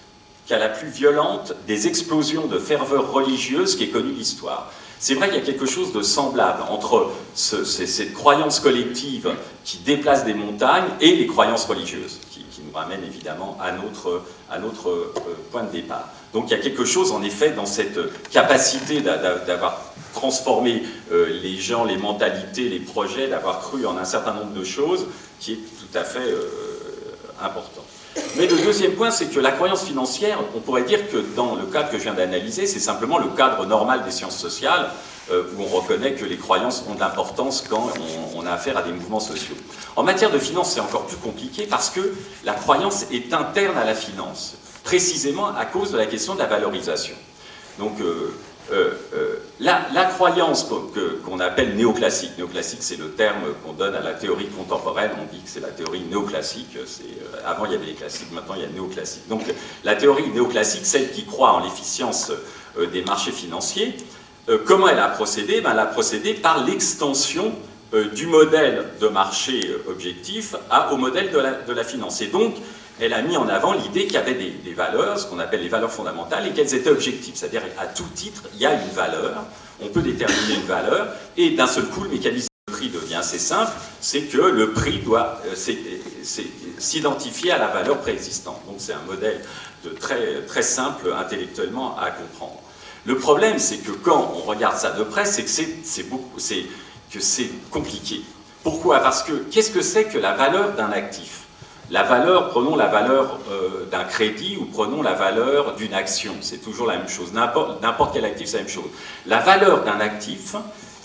des 1.67 1.87
explosions 1.87 2.45
de 2.45 2.59
ferveur 2.59 3.11
religieuse 3.11 3.75
qui 3.75 3.85
est 3.85 3.89
connue 3.89 4.13
l'histoire. 4.13 4.71
C'est 4.99 5.15
vrai 5.15 5.27
qu'il 5.27 5.37
y 5.37 5.41
a 5.41 5.45
quelque 5.45 5.65
chose 5.65 5.91
de 5.91 6.01
semblable 6.01 6.63
entre 6.69 7.11
cette 7.33 8.13
croyance 8.13 8.59
collective 8.59 9.35
qui 9.63 9.79
déplace 9.79 10.23
des 10.23 10.33
montagnes 10.33 10.87
et 11.01 11.15
les 11.15 11.27
croyances 11.27 11.65
religieuses, 11.65 12.19
qui, 12.31 12.45
nous 12.65 12.73
ramènent 12.73 13.03
évidemment 13.03 13.57
à 13.61 13.73
notre, 13.73 14.23
à 14.49 14.59
notre 14.59 14.89
euh, 14.89 15.13
point 15.51 15.63
de 15.63 15.71
départ. 15.71 16.09
Donc 16.33 16.45
il 16.47 16.51
y 16.51 16.53
a 16.53 16.57
quelque 16.57 16.85
chose 16.85 17.11
en 17.11 17.21
effet 17.21 17.51
dans 17.51 17.65
cette 17.65 17.99
capacité 18.31 19.01
d'avoir 19.01 19.93
transformé 20.15 20.81
euh, 21.11 21.39
les 21.43 21.57
gens, 21.57 21.83
les 21.83 21.97
mentalités, 21.97 22.69
les 22.69 22.79
projets, 22.79 23.27
d'avoir 23.27 23.59
cru 23.59 23.85
en 23.85 23.97
un 23.97 24.05
certain 24.05 24.33
nombre 24.33 24.53
de 24.53 24.63
choses 24.63 25.05
qui 25.39 25.53
est 25.53 25.55
tout 25.57 25.97
à 25.97 26.03
fait 26.03 26.19
euh, 26.19 26.49
important. 27.43 27.83
Mais 28.37 28.47
le 28.47 28.57
deuxième 28.57 28.93
point, 28.93 29.11
c'est 29.11 29.27
que 29.27 29.39
la 29.39 29.51
croyance 29.51 29.83
financière, 29.83 30.39
on 30.55 30.61
pourrait 30.61 30.83
dire 30.83 31.09
que 31.11 31.17
dans 31.35 31.55
le 31.55 31.65
cadre 31.65 31.89
que 31.91 31.97
je 31.97 32.03
viens 32.03 32.13
d'analyser, 32.13 32.65
c'est 32.65 32.79
simplement 32.79 33.17
le 33.19 33.27
cadre 33.27 33.65
normal 33.65 34.03
des 34.05 34.11
sciences 34.11 34.37
sociales, 34.37 34.89
euh, 35.31 35.43
où 35.57 35.63
on 35.63 35.67
reconnaît 35.67 36.13
que 36.13 36.23
les 36.23 36.37
croyances 36.37 36.85
ont 36.89 36.95
de 36.95 36.99
l'importance 36.99 37.65
quand 37.69 37.89
on, 38.35 38.45
a 38.45 38.51
affaire 38.51 38.77
à 38.77 38.83
des 38.83 38.91
mouvements 38.91 39.19
sociaux. 39.19 39.55
En 39.95 40.03
matière 40.03 40.31
de 40.31 40.39
finance, 40.39 40.73
c'est 40.73 40.79
encore 40.79 41.07
plus 41.07 41.17
compliqué 41.17 41.67
parce 41.67 41.89
que 41.89 42.13
la 42.45 42.53
croyance 42.53 43.05
est 43.11 43.33
interne 43.33 43.77
à 43.77 43.85
la 43.85 43.95
finance, 43.95 44.55
précisément 44.83 45.47
à 45.47 45.65
cause 45.65 45.91
de 45.91 45.97
la 45.97 46.05
question 46.05 46.35
de 46.35 46.39
la 46.39 46.45
valorisation. 46.45 47.15
Donc, 47.79 47.99
euh, 47.99 48.31
la, 49.59 50.05
croyance 50.05 50.67
qu'on 51.25 51.39
appelle 51.39 51.75
néoclassique, 51.75 52.37
néoclassique 52.37 52.79
c'est 52.81 52.99
le 52.99 53.11
terme 53.11 53.41
qu'on 53.63 53.73
donne 53.73 53.95
à 53.95 54.01
la 54.01 54.13
théorie 54.13 54.47
contemporaine, 54.47 55.11
on 55.21 55.33
dit 55.33 55.41
que 55.41 55.49
c'est 55.49 55.61
la 55.61 55.69
théorie 55.69 56.03
néoclassique, 56.09 56.75
euh, 56.77 57.39
avant 57.45 57.65
il 57.65 57.71
y 57.71 57.75
avait 57.75 57.85
les 57.85 57.93
classiques, 57.93 58.31
maintenant 58.31 58.55
il 58.55 58.61
y 58.61 58.65
a 58.65 58.69
néoclassique. 58.69 59.27
Donc 59.29 59.43
la 59.83 59.95
théorie 59.95 60.29
néoclassique, 60.29 60.85
celle 60.85 61.11
qui 61.11 61.25
croit 61.25 61.53
en 61.53 61.63
l'efficience 61.63 62.31
des 62.91 63.03
marchés 63.03 63.31
financiers, 63.31 63.95
comment 64.65 64.89
elle 64.89 64.99
a 64.99 65.07
procédé? 65.07 65.61
Ben, 65.61 65.71
Elle 65.71 65.79
a 65.79 65.85
procédé 65.85 66.33
par 66.33 66.65
l'extension 66.65 67.53
du 68.13 68.27
modèle 68.27 68.85
de 68.99 69.07
marché 69.07 69.61
objectif 69.87 70.55
au 70.91 70.97
modèle 70.97 71.31
de 71.31 71.39
la, 71.39 71.51
de 71.53 71.71
la 71.71 71.83
finance. 71.85 72.19
Et 72.21 72.27
donc, 72.27 72.55
elle 72.99 73.13
a 73.13 73.21
mis 73.21 73.37
en 73.37 73.47
avant 73.49 73.73
l'idée 73.73 74.05
qu'il 74.05 74.13
y 74.13 74.17
avait 74.17 74.35
des, 74.35 74.73
valeurs, 74.73 75.19
ce 75.19 75.25
qu'on 75.25 75.39
appelle 75.39 75.61
les 75.61 75.69
valeurs 75.69 75.91
fondamentales, 75.91 76.47
et 76.47 76.51
qu'elles 76.51 76.73
étaient 76.73 76.89
objectives. 76.89 77.35
C'est-à-dire, 77.35 77.63
à 77.77 77.87
tout 77.87 78.07
titre, 78.15 78.43
il 78.53 78.59
y 78.59 78.65
a 78.65 78.73
une 78.73 78.89
valeur, 78.89 79.43
on 79.81 79.87
peut 79.87 80.01
déterminer 80.01 80.55
une 80.55 80.67
valeur, 80.67 81.07
et 81.37 81.51
d'un 81.51 81.67
seul 81.67 81.85
coup, 81.85 82.03
le 82.03 82.09
mécanisme 82.09 82.47
de 82.67 82.73
prix 82.73 82.89
devient 82.89 83.15
assez 83.15 83.39
simple, 83.39 83.71
c'est 83.99 84.21
que 84.21 84.37
le 84.37 84.71
prix 84.71 84.99
doit 84.99 85.41
euh, 85.45 85.55
s'identifier 86.77 87.51
à 87.51 87.57
la 87.57 87.67
valeur 87.67 87.99
préexistante. 87.99 88.61
Donc 88.65 88.75
c'est 88.79 88.93
un 88.93 89.03
modèle 89.07 89.41
très 89.99 90.61
simple 90.61 91.13
intellectuellement 91.17 91.97
à 91.97 92.11
comprendre. 92.11 92.61
Le 93.05 93.17
problème, 93.17 93.59
c'est 93.59 93.77
que 93.77 93.91
quand 93.91 94.33
on 94.35 94.41
regarde 94.41 94.77
ça 94.77 94.91
de 94.91 95.03
près, 95.03 95.25
c'est 95.25 95.43
que 95.43 97.19
c'est 97.19 97.49
compliqué. 97.69 98.21
Pourquoi? 98.63 98.99
Parce 98.99 99.21
que 99.21 99.33
qu'est-ce 99.51 99.69
que 99.69 99.81
c'est 99.81 100.05
que 100.05 100.17
la 100.17 100.33
valeur 100.33 100.73
d'un 100.73 100.91
actif? 100.91 101.41
La 101.91 102.03
valeur, 102.03 102.49
prenons 102.49 102.75
la 102.75 102.87
valeur 102.87 103.39
euh, 103.51 103.85
d'un 103.91 104.03
crédit 104.03 104.57
ou 104.59 104.65
prenons 104.65 105.01
la 105.01 105.13
valeur 105.13 105.75
d'une 105.75 105.93
action, 105.93 106.33
c'est 106.41 106.63
toujours 106.63 106.87
la 106.87 106.97
même 106.97 107.09
chose. 107.09 107.31
N'importe 107.33 108.13
quel 108.13 108.25
actif, 108.25 108.47
c'est 108.47 108.57
la 108.57 108.63
même 108.63 108.71
chose. 108.71 108.89
La 109.25 109.39
valeur 109.39 109.83
d'un 109.83 109.99
actif, 109.99 110.55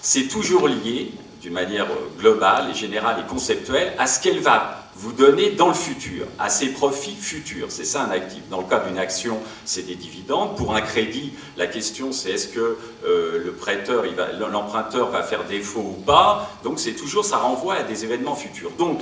c'est 0.00 0.28
toujours 0.28 0.68
lié, 0.68 1.12
d'une 1.42 1.52
manière 1.52 1.86
euh, 1.86 2.18
globale 2.18 2.70
et 2.70 2.74
générale 2.74 3.16
et 3.20 3.28
conceptuelle, 3.28 3.92
à 3.98 4.06
ce 4.06 4.20
qu'elle 4.20 4.40
va 4.40 4.76
vous 4.94 5.12
donner 5.12 5.52
dans 5.52 5.68
le 5.68 5.74
futur, 5.74 6.26
à 6.38 6.50
ses 6.50 6.68
profits 6.68 7.14
futurs. 7.14 7.66
C'est 7.70 7.84
ça 7.84 8.02
un 8.02 8.10
actif. 8.10 8.42
Dans 8.50 8.60
le 8.60 8.66
cas 8.66 8.80
d'une 8.80 8.98
action, 8.98 9.38
c'est 9.64 9.86
des 9.86 9.94
dividendes. 9.94 10.56
Pour 10.56 10.74
un 10.74 10.82
crédit, 10.82 11.32
la 11.56 11.66
question 11.66 12.12
c'est 12.12 12.30
est-ce 12.32 12.48
que 12.48 12.78
euh, 13.06 13.44
le 13.44 14.46
l'emprunteur 14.50 15.10
va 15.10 15.22
faire 15.22 15.44
défaut 15.44 15.96
ou 15.98 16.02
pas. 16.02 16.50
Donc 16.64 16.78
c'est 16.78 16.92
toujours, 16.92 17.24
ça 17.24 17.38
renvoie 17.38 17.74
à 17.74 17.82
des 17.82 18.04
événements 18.04 18.34
futurs. 18.34 18.70
Donc 18.78 19.00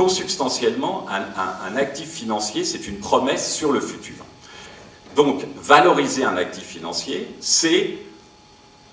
consubstantiellement, 0.00 1.04
un, 1.10 1.76
actif 1.76 2.08
financier, 2.08 2.64
c'est 2.64 2.88
une 2.88 3.00
promesse 3.00 3.54
sur 3.54 3.70
le 3.70 3.80
futur. 3.80 4.14
Donc, 5.14 5.44
valoriser 5.62 6.24
un 6.24 6.38
actif 6.38 6.64
financier, 6.64 7.28
c'est 7.38 7.98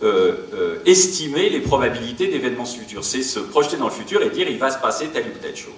euh, 0.04 0.36
euh, 0.54 0.80
estimer 0.86 1.50
les 1.50 1.62
probabilités 1.62 2.28
d'événements 2.28 2.65
futurs. 2.65 3.06
C'est 3.06 3.22
se 3.22 3.39
projeter 3.39 3.78
dans 3.78 3.86
le 3.86 3.93
futur 3.93 4.22
et 4.22 4.30
dire 4.32 4.50
il 4.50 4.58
va 4.58 4.70
se 4.70 4.80
passer 4.80 5.08
telle 5.08 5.28
ou 5.28 5.38
telle 5.41 5.56
chose. 5.56 5.72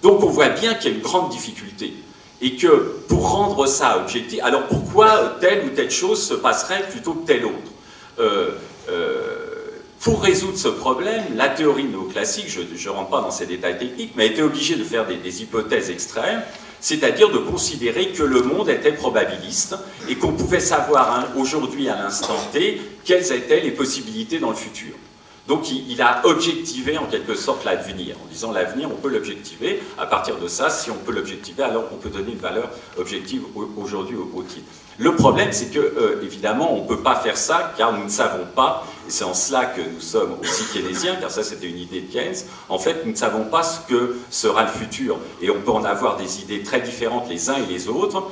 Donc, 0.00 0.24
on 0.24 0.30
voit 0.30 0.48
bien 0.48 0.72
qu'il 0.72 0.90
y 0.90 0.94
a 0.94 0.96
une 0.96 1.02
grande 1.02 1.28
difficulté. 1.28 1.92
Et 2.40 2.56
que 2.56 2.96
pour 3.08 3.30
rendre 3.30 3.66
ça 3.66 3.98
objectif, 3.98 4.40
alors 4.42 4.66
pourquoi 4.68 5.36
telle 5.42 5.66
ou 5.66 5.68
telle 5.76 5.90
chose 5.90 6.26
se 6.26 6.32
passerait 6.32 6.88
plutôt 6.88 7.12
que 7.12 7.26
telle 7.26 7.44
autre? 7.44 7.72
Euh, 8.20 8.52
pour 10.00 10.22
résoudre 10.22 10.56
ce 10.56 10.68
problème, 10.68 11.22
la 11.36 11.48
théorie 11.48 11.84
néoclassique, 11.84 12.48
je 12.48 12.60
ne 12.60 12.94
rentre 12.94 13.10
pas 13.10 13.20
dans 13.20 13.30
ces 13.30 13.44
détails 13.44 13.78
techniques, 13.78 14.12
mais 14.16 14.24
a 14.24 14.26
été 14.26 14.42
obligée 14.42 14.76
de 14.76 14.84
faire 14.84 15.06
des, 15.06 15.42
hypothèses 15.42 15.90
extrêmes, 15.90 16.42
c'est-à-dire 16.80 17.28
de 17.30 17.36
considérer 17.36 18.08
que 18.08 18.22
le 18.22 18.42
monde 18.42 18.70
était 18.70 18.92
probabiliste 18.92 19.76
et 20.08 20.16
qu'on 20.16 20.32
pouvait 20.32 20.60
savoir 20.60 21.28
aujourd'hui, 21.36 21.90
à 21.90 21.96
l'instant 21.96 22.36
T, 22.50 22.80
quelles 23.04 23.30
étaient 23.32 23.60
les 23.60 23.72
possibilités 23.72 24.38
dans 24.38 24.50
le 24.50 24.56
futur. 24.56 24.94
Donc 25.46 25.70
il, 25.70 26.00
a 26.00 26.24
objectivé 26.24 26.96
en 26.96 27.06
quelque 27.06 27.34
sorte 27.34 27.64
l'avenir, 27.64 28.16
en 28.24 28.26
disant 28.32 28.52
l'avenir, 28.52 28.88
on 28.90 28.96
peut 28.96 29.08
l'objectiver. 29.08 29.82
À 29.98 30.06
partir 30.06 30.38
de 30.38 30.48
ça, 30.48 30.70
si 30.70 30.90
on 30.90 30.96
peut 30.96 31.12
l'objectiver, 31.12 31.64
alors 31.64 31.84
on 31.92 31.96
peut 31.96 32.08
donner 32.08 32.32
une 32.32 32.38
valeur 32.38 32.70
objective 32.96 33.42
aujourd'hui 33.76 34.16
au, 34.16 34.30
au. 34.34 34.44
Le 35.00 35.16
problème, 35.16 35.48
c'est 35.50 35.72
que, 35.72 35.78
euh, 35.78 36.20
évidemment, 36.22 36.74
on 36.74 36.82
ne 36.82 36.86
peut 36.86 37.00
pas 37.00 37.16
faire 37.16 37.38
ça 37.38 37.72
car 37.78 37.94
nous 37.94 38.04
ne 38.04 38.10
savons 38.10 38.44
pas, 38.54 38.86
et 39.08 39.10
c'est 39.10 39.24
en 39.24 39.32
cela 39.32 39.64
que 39.64 39.80
nous 39.80 40.00
sommes 40.00 40.34
aussi 40.42 40.62
keynésiens, 40.74 41.16
car 41.18 41.30
ça 41.30 41.42
c'était 41.42 41.68
une 41.68 41.78
idée 41.78 42.02
de 42.02 42.12
Keynes, 42.12 42.36
en 42.68 42.78
fait, 42.78 43.06
nous 43.06 43.12
ne 43.12 43.16
savons 43.16 43.44
pas 43.44 43.62
ce 43.62 43.80
que 43.88 44.18
sera 44.28 44.62
le 44.64 44.68
futur. 44.68 45.16
Et 45.40 45.48
on 45.48 45.58
peut 45.62 45.70
en 45.70 45.84
avoir 45.84 46.18
des 46.18 46.42
idées 46.42 46.62
très 46.62 46.82
différentes 46.82 47.30
les 47.30 47.48
uns 47.48 47.56
et 47.56 47.72
les 47.72 47.88
autres, 47.88 48.24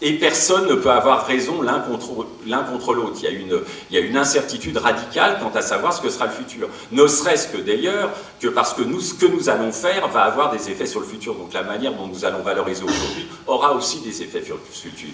et 0.00 0.14
personne 0.14 0.66
ne 0.66 0.76
peut 0.76 0.90
avoir 0.90 1.26
raison 1.26 1.60
l'un 1.60 1.80
contre, 1.80 2.94
l'autre. 2.94 3.18
Il, 3.22 3.48
y 3.90 3.98
a 3.98 4.00
une, 4.00 4.16
incertitude 4.16 4.78
radicale 4.78 5.38
quant 5.42 5.52
à 5.54 5.60
savoir 5.60 5.92
ce 5.92 6.00
que 6.00 6.08
sera 6.08 6.24
le 6.24 6.32
futur. 6.32 6.68
Ne 6.90 7.06
serait-ce 7.06 7.48
que 7.48 7.58
d'ailleurs 7.58 8.10
que 8.40 8.48
parce 8.48 8.72
que 8.72 8.82
ce 8.98 9.12
que 9.12 9.26
nous 9.26 9.50
allons 9.50 9.72
faire 9.72 10.08
va 10.08 10.22
avoir 10.22 10.50
des 10.50 10.70
effets 10.70 10.86
sur 10.86 11.00
le 11.00 11.06
futur. 11.06 11.34
Donc 11.34 11.52
la 11.52 11.62
manière 11.64 11.92
dont 11.92 12.06
nous 12.06 12.24
allons 12.24 12.42
valoriser 12.42 12.82
aujourd'hui 12.82 13.28
aura 13.46 13.74
aussi 13.74 14.00
des 14.00 14.22
effets 14.22 14.42
sur 14.42 14.56
le 14.56 14.62
futur. 14.72 15.10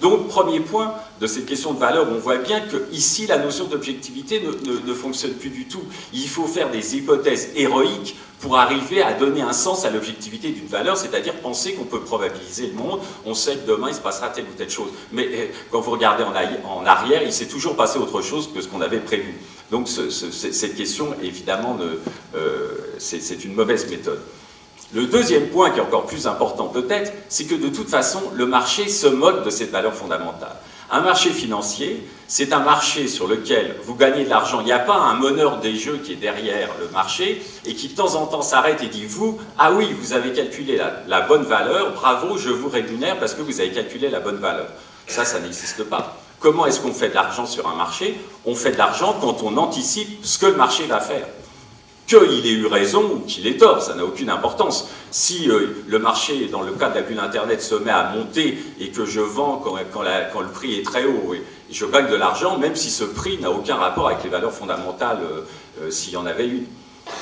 Donc, 0.00 0.28
premier 0.28 0.60
point 0.60 0.94
de 1.20 1.26
cette 1.26 1.46
question 1.46 1.74
de 1.74 1.78
valeur, 1.78 2.06
on 2.10 2.18
voit 2.18 2.38
bien 2.38 2.60
que 2.60 2.86
ici, 2.92 3.26
la 3.26 3.38
notion 3.38 3.66
d'objectivité 3.66 4.42
ne, 4.42 4.94
fonctionne 4.94 5.32
plus 5.32 5.50
du 5.50 5.66
tout. 5.66 5.82
Il 6.12 6.28
faut 6.28 6.46
faire 6.46 6.70
des 6.70 6.96
hypothèses 6.96 7.50
héroïques 7.54 8.16
pour 8.40 8.56
arriver 8.56 9.02
à 9.02 9.12
donner 9.12 9.42
un 9.42 9.52
sens 9.52 9.84
à 9.84 9.90
l'objectivité 9.90 10.50
d'une 10.50 10.66
valeur, 10.66 10.96
c'est-à-dire 10.96 11.34
penser 11.36 11.74
qu'on 11.74 11.84
peut 11.84 12.00
probabiliser 12.00 12.68
le 12.68 12.72
monde, 12.72 13.00
on 13.26 13.34
sait 13.34 13.56
que 13.56 13.66
demain 13.66 13.88
il 13.88 13.94
se 13.94 14.00
passera 14.00 14.30
telle 14.30 14.44
ou 14.44 14.56
telle 14.56 14.70
chose. 14.70 14.88
Mais 15.12 15.28
eh, 15.30 15.50
quand 15.70 15.80
vous 15.80 15.90
regardez 15.90 16.24
en, 16.24 16.86
arrière, 16.86 17.22
il 17.22 17.32
s'est 17.34 17.48
toujours 17.48 17.76
passé 17.76 17.98
autre 17.98 18.22
chose 18.22 18.50
que 18.54 18.62
ce 18.62 18.68
qu'on 18.68 18.80
avait 18.80 19.00
prévu. 19.00 19.34
Donc 19.70 19.88
cette 19.88 20.74
question, 20.74 21.14
évidemment, 21.22 21.76
euh, 22.34 22.68
c'est 22.98 23.44
une 23.44 23.52
mauvaise 23.52 23.88
méthode. 23.90 24.20
Le 24.92 25.06
deuxième 25.06 25.48
point, 25.50 25.70
qui 25.70 25.78
est 25.78 25.82
encore 25.82 26.06
plus 26.06 26.26
important 26.26 26.66
peut-être, 26.66 27.12
c'est 27.28 27.44
que 27.44 27.54
de 27.54 27.68
toute 27.68 27.88
façon, 27.88 28.20
le 28.34 28.44
marché 28.44 28.88
se 28.88 29.06
moque 29.06 29.44
de 29.44 29.50
cette 29.50 29.70
valeur 29.70 29.94
fondamentale. 29.94 30.56
Un 30.90 31.00
marché 31.00 31.30
financier, 31.30 32.04
c'est 32.26 32.52
un 32.52 32.58
marché 32.58 33.06
sur 33.06 33.28
lequel 33.28 33.76
vous 33.84 33.94
gagnez 33.94 34.24
de 34.24 34.28
l'argent. 34.30 34.58
Il 34.60 34.66
n'y 34.66 34.72
a 34.72 34.80
pas 34.80 34.96
un 34.96 35.14
meneur 35.14 35.58
des 35.58 35.76
jeux 35.76 36.00
qui 36.04 36.14
est 36.14 36.16
derrière 36.16 36.70
le 36.80 36.88
marché 36.88 37.40
et 37.64 37.76
qui 37.76 37.90
de 37.90 37.94
temps 37.94 38.16
en 38.16 38.26
temps 38.26 38.42
s'arrête 38.42 38.82
et 38.82 38.88
dit 38.88 39.06
Vous, 39.06 39.38
ah 39.58 39.70
oui, 39.70 39.94
vous 40.00 40.12
avez 40.12 40.32
calculé 40.32 40.80
la, 41.06 41.20
bonne 41.20 41.44
valeur, 41.44 41.92
bravo, 41.92 42.36
je 42.36 42.50
vous 42.50 42.68
rémunère 42.68 43.20
parce 43.20 43.34
que 43.34 43.42
vous 43.42 43.60
avez 43.60 43.70
calculé 43.70 44.10
la 44.10 44.18
bonne 44.18 44.38
valeur. 44.38 44.66
Ça, 45.06 45.24
ça 45.24 45.38
n'existe 45.38 45.84
pas. 45.84 46.16
Comment 46.40 46.66
est-ce 46.66 46.80
qu'on 46.80 46.92
fait 46.92 47.10
de 47.10 47.14
l'argent 47.14 47.46
sur 47.46 47.68
un 47.68 47.76
marché? 47.76 48.18
On 48.44 48.56
fait 48.56 48.72
de 48.72 48.78
l'argent 48.78 49.16
quand 49.20 49.44
on 49.44 49.56
anticipe 49.56 50.24
ce 50.24 50.38
que 50.38 50.46
le 50.46 50.56
marché 50.56 50.86
va 50.86 50.98
faire 50.98 51.26
qu'il 52.10 52.46
ait 52.46 52.52
eu 52.52 52.66
raison 52.66 53.04
ou 53.14 53.18
qu'il 53.20 53.46
ait 53.46 53.56
tort, 53.56 53.80
ça 53.80 53.94
n'a 53.94 54.04
aucune 54.04 54.30
importance. 54.30 54.88
Si 55.12 55.48
euh, 55.48 55.68
le 55.86 55.98
marché, 56.00 56.48
dans 56.50 56.62
le 56.62 56.72
cas 56.72 56.88
de 56.88 56.96
la 56.96 57.02
bulle 57.02 57.20
Internet, 57.20 57.62
se 57.62 57.76
met 57.76 57.90
à 57.90 58.12
monter 58.14 58.58
et 58.80 58.88
que 58.88 59.04
je 59.04 59.20
vends 59.20 59.62
quand, 59.62 59.76
le 59.76 60.48
prix 60.48 60.78
est 60.78 60.82
très 60.82 61.04
haut 61.04 61.34
et, 61.34 61.42
je 61.72 61.86
gagne 61.86 62.10
de 62.10 62.16
l'argent, 62.16 62.58
même 62.58 62.74
si 62.74 62.90
ce 62.90 63.04
prix 63.04 63.38
n'a 63.38 63.52
aucun 63.52 63.76
rapport 63.76 64.08
avec 64.08 64.24
les 64.24 64.28
valeurs 64.28 64.52
fondamentales 64.52 65.18
euh, 65.22 65.42
euh, 65.82 65.90
s'il 65.92 66.14
y 66.14 66.16
en 66.16 66.26
avait 66.26 66.48
une. 66.48 66.64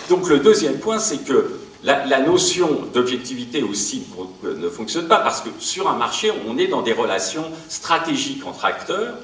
Donc 0.08 0.26
le 0.30 0.38
deuxième 0.38 0.78
point, 0.78 0.98
c'est 0.98 1.18
que 1.18 1.58
la, 1.84 2.06
la 2.06 2.20
notion 2.20 2.80
d'objectivité 2.94 3.62
aussi 3.62 4.04
ne 4.42 4.68
fonctionne 4.70 5.06
pas 5.06 5.18
parce 5.18 5.42
que 5.42 5.50
sur 5.58 5.86
un 5.86 5.96
marché, 5.96 6.32
on 6.48 6.56
est 6.56 6.66
dans 6.66 6.80
des 6.80 6.94
relations 6.94 7.44
stratégiques 7.68 8.46
entre 8.46 8.64
acteurs 8.64 9.16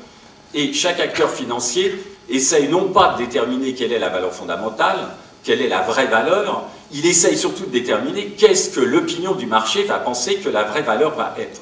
et 0.52 0.74
chaque 0.74 1.00
acteur 1.00 1.30
financier 1.30 1.94
essaye 2.28 2.68
non 2.68 2.90
pas 2.90 3.14
de 3.14 3.24
déterminer 3.24 3.72
quelle 3.72 3.92
est 3.92 3.98
la 3.98 4.10
valeur 4.10 4.32
fondamentale, 4.32 4.98
quelle 5.44 5.60
est 5.60 5.68
la 5.68 5.82
vraie 5.82 6.06
valeur, 6.06 6.64
il 6.92 7.06
essaye 7.06 7.36
surtout 7.36 7.66
de 7.66 7.70
déterminer 7.70 8.30
qu'est-ce 8.30 8.70
que 8.70 8.80
l'opinion 8.80 9.34
du 9.34 9.46
marché 9.46 9.84
va 9.84 9.98
penser 9.98 10.36
que 10.36 10.48
la 10.48 10.64
vraie 10.64 10.82
valeur 10.82 11.14
va 11.14 11.34
être. 11.38 11.60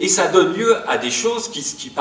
Et 0.00 0.08
ça 0.08 0.26
donne 0.26 0.54
lieu 0.54 0.76
à 0.88 0.98
des 0.98 1.12
choses 1.12 1.48
qui, 1.48 1.62
qui 1.62 1.92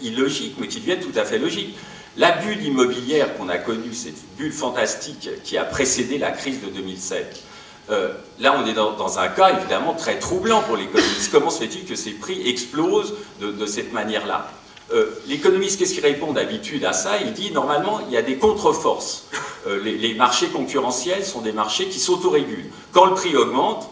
illogiques, 0.00 0.56
mais 0.58 0.68
qui 0.68 0.80
deviennent 0.80 1.00
tout 1.00 1.18
à 1.18 1.24
fait 1.24 1.38
logiques. 1.38 1.76
La 2.16 2.32
bulle 2.32 2.64
immobilière 2.64 3.36
qu'on 3.36 3.48
a 3.48 3.58
connue, 3.58 3.92
cette 3.92 4.16
bulle 4.36 4.52
fantastique 4.52 5.28
qui 5.44 5.58
a 5.58 5.64
précédé 5.64 6.18
la 6.18 6.30
crise 6.30 6.60
de 6.62 6.68
2007, 6.68 7.42
euh, 7.90 8.12
là 8.38 8.54
on 8.56 8.66
est 8.66 8.74
dans, 8.74 9.18
un 9.18 9.28
cas 9.28 9.58
évidemment 9.58 9.94
très 9.94 10.18
troublant 10.18 10.62
pour 10.62 10.76
l'économie. 10.76 11.08
Comment 11.30 11.50
se 11.50 11.60
fait-il 11.60 11.84
que 11.84 11.94
ces 11.94 12.12
prix 12.12 12.48
explosent 12.48 13.14
de 13.40 13.66
cette 13.66 13.92
manière-là? 13.92 14.48
Euh, 14.92 15.10
l'économiste, 15.26 15.78
qu'est-ce 15.78 15.94
qu'il 15.94 16.04
répond 16.04 16.32
d'habitude 16.32 16.84
à 16.84 16.92
ça? 16.92 17.18
Il 17.18 17.32
dit 17.32 17.50
normalement, 17.50 18.00
il 18.06 18.12
y 18.12 18.16
a 18.16 18.22
des 18.22 18.36
contre-forces. 18.36 19.28
Euh, 19.66 19.80
les, 19.82 20.14
marchés 20.14 20.48
concurrentiels 20.48 21.24
sont 21.24 21.40
des 21.40 21.52
marchés 21.52 21.86
qui 21.88 21.98
s'autorégulent. 21.98 22.70
Quand 22.92 23.06
le 23.06 23.14
prix 23.14 23.36
augmente, 23.36 23.88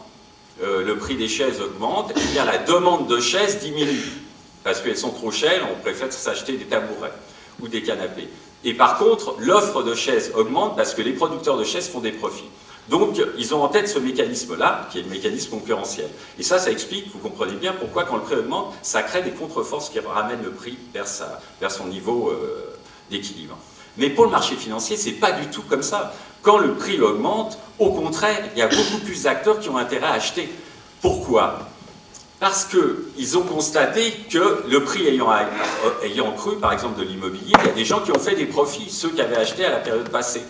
euh, 0.62 0.84
le 0.84 0.96
prix 0.96 1.16
des 1.16 1.28
chaises 1.28 1.60
augmente, 1.60 2.12
eh 2.16 2.32
bien 2.32 2.44
la 2.44 2.58
demande 2.58 3.06
de 3.06 3.20
chaises 3.20 3.60
diminue. 3.60 4.12
Parce 4.62 4.80
qu'elles 4.80 4.98
sont 4.98 5.12
trop 5.12 5.30
chères, 5.30 5.66
on 5.72 5.80
préfère 5.80 6.12
s'acheter 6.12 6.52
des 6.52 6.64
tabourets 6.64 7.12
ou 7.60 7.68
des 7.68 7.82
canapés. 7.82 8.28
Et 8.64 8.74
par 8.74 8.98
contre, 8.98 9.36
l'offre 9.38 9.82
de 9.82 9.94
chaises 9.94 10.32
augmente 10.34 10.76
parce 10.76 10.94
que 10.94 11.00
les 11.00 11.12
producteurs 11.12 11.56
de 11.56 11.64
chaises 11.64 11.88
font 11.88 12.00
des 12.00 12.12
profits. 12.12 12.50
Donc, 12.88 13.20
ils 13.38 13.54
ont 13.54 13.62
en 13.62 13.68
tête 13.68 13.88
ce 13.88 13.98
mécanisme-là, 13.98 14.88
qui 14.90 14.98
est 14.98 15.02
le 15.02 15.08
mécanisme 15.08 15.50
concurrentiel. 15.50 16.08
Et 16.38 16.42
ça, 16.42 16.58
ça 16.58 16.70
explique, 16.70 17.12
vous 17.12 17.18
comprenez 17.18 17.54
bien 17.54 17.72
pourquoi, 17.72 18.04
quand 18.04 18.16
le 18.16 18.22
prix 18.22 18.36
augmente, 18.36 18.74
ça 18.82 19.02
crée 19.02 19.22
des 19.22 19.30
contre-forces 19.30 19.90
qui 19.90 20.00
ramènent 20.00 20.42
le 20.42 20.50
prix 20.50 20.76
vers, 20.92 21.06
son 21.06 21.86
niveau 21.86 22.30
euh, 22.30 22.76
d'équilibre. 23.10 23.56
Mais 23.96 24.10
pour 24.10 24.24
le 24.24 24.30
marché 24.30 24.56
financier, 24.56 24.96
c'est 24.96 25.12
pas 25.12 25.32
du 25.32 25.46
tout 25.48 25.62
comme 25.62 25.82
ça. 25.82 26.14
Quand 26.42 26.58
le 26.58 26.74
prix 26.74 27.00
augmente, 27.00 27.58
au 27.78 27.92
contraire, 27.92 28.40
il 28.54 28.58
y 28.58 28.62
a 28.62 28.68
beaucoup 28.68 28.98
plus 29.04 29.24
d'acteurs 29.24 29.60
qui 29.60 29.68
ont 29.68 29.76
intérêt 29.76 30.06
à 30.06 30.12
acheter. 30.12 30.50
Pourquoi? 31.00 31.69
Parce 32.40 32.64
qu'ils 32.64 33.36
ont 33.36 33.42
constaté 33.42 34.12
que 34.30 34.64
le 34.66 34.82
prix 34.82 35.06
ayant, 35.06 35.30
euh, 35.30 36.06
ayant 36.06 36.32
cru, 36.32 36.56
par 36.56 36.72
exemple, 36.72 36.98
de 36.98 37.04
l'immobilier, 37.04 37.52
il 37.60 37.66
y 37.66 37.70
a 37.70 37.74
des 37.74 37.84
gens 37.84 38.00
qui 38.00 38.10
ont 38.10 38.18
fait 38.18 38.34
des 38.34 38.46
profits, 38.46 38.88
ceux 38.88 39.10
qui 39.10 39.20
avaient 39.20 39.36
acheté 39.36 39.66
à 39.66 39.70
la 39.70 39.76
période 39.76 40.08
passée. 40.08 40.42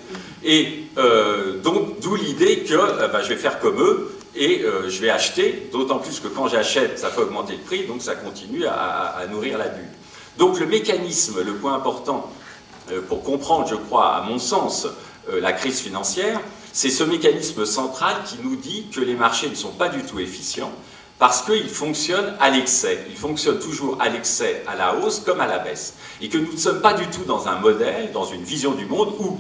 Et 0.45 0.85
euh, 0.99 1.59
donc, 1.59 1.99
d'où 2.01 2.15
l'idée 2.15 2.61
que 2.61 2.75
euh, 2.75 3.09
bah, 3.09 3.23
je 3.25 3.29
vais 3.31 3.37
faire 3.37 3.59
comme 3.59 3.83
eux 3.83 4.13
et 4.37 4.65
je 4.87 5.01
vais 5.01 5.11
acheter, 5.11 5.69
d'autant 5.73 5.99
plus 5.99 6.21
que 6.21 6.29
quand 6.29 6.47
j'achète, 6.47 7.01
ça 7.01 7.09
fait 7.09 7.21
augmenter 7.21 7.55
le 7.55 7.59
prix, 7.59 7.87
donc 7.89 8.01
ça 8.01 8.15
continue 8.15 8.65
à, 8.65 9.17
à, 9.19 9.27
nourrir 9.27 9.59
la 9.59 9.67
bulle. 9.67 9.89
Donc 10.39 10.61
le 10.61 10.67
mécanisme, 10.67 11.43
le 11.45 11.55
point 11.55 11.75
important 11.75 12.31
pour 13.09 13.25
comprendre, 13.25 13.67
je 13.69 13.75
crois, 13.75 14.15
à 14.15 14.23
mon 14.23 14.39
sens, 14.39 14.87
la 15.29 15.53
crise 15.53 15.81
financière, 15.81 16.41
c'est 16.73 16.91
ce 16.91 17.03
mécanisme 17.03 17.67
central 17.67 18.19
qui 18.25 18.37
nous 18.45 18.55
dit 18.55 18.87
que 18.95 19.01
les 19.01 19.15
marchés 19.15 19.51
ne 19.51 19.57
sont 19.57 19.73
pas 19.73 19.89
du 19.89 20.05
tout 20.05 20.21
efficients, 20.21 20.71
parce 21.21 21.43
qu'il 21.43 21.69
fonctionne 21.69 22.35
à 22.41 22.49
l'excès. 22.49 22.99
Il 23.11 23.17
fonctionne 23.17 23.61
toujours 23.61 23.99
à 24.01 24.09
l'excès, 24.09 24.65
à 24.67 24.75
la 24.75 24.97
hausse 24.97 25.21
comme 25.21 25.41
à 25.43 25.47
la 25.47 25.59
baisse. 25.59 25.95
Et 26.23 26.31
que 26.31 26.39
nous 26.39 26.51
ne 26.51 26.59
sommes 26.59 26.81
pas 26.81 26.95
du 26.95 27.07
tout 27.09 27.25
dans 27.25 27.47
un 27.47 27.57
modèle, 27.57 28.11
dans 28.13 28.25
une 28.25 28.43
vision 28.43 28.73
du 28.73 28.87
monde 28.87 29.15
où 29.21 29.39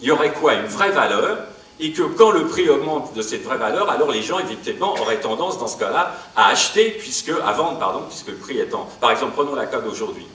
il 0.00 0.08
y 0.08 0.10
aurait 0.10 0.32
quoi? 0.32 0.54
Une 0.54 0.66
vraie 0.66 0.90
valeur, 0.90 1.38
et 1.78 1.92
que 1.92 2.02
quand 2.02 2.30
le 2.30 2.46
prix 2.46 2.68
augmente 2.70 3.14
de 3.14 3.20
cette 3.20 3.44
vraie 3.44 3.58
valeur, 3.58 3.90
alors 3.90 4.10
les 4.10 4.22
gens, 4.22 4.38
évidemment, 4.38 4.94
auraient 4.98 5.20
tendance, 5.20 5.58
dans 5.58 5.68
ce 5.68 5.78
cas-là, 5.78 6.16
à 6.34 6.48
acheter, 6.48 6.96
puisque, 6.98 7.28
à 7.44 7.52
vendre, 7.52 7.78
pardon, 7.78 8.04
puisque 8.08 8.28
le 8.28 8.36
prix 8.36 8.58
étant... 8.58 8.88
Par 9.00 9.10
exemple, 9.10 9.32
prenons 9.34 9.54
la 9.54 9.66
cas 9.66 9.80
d'aujourd'hui. 9.80 10.26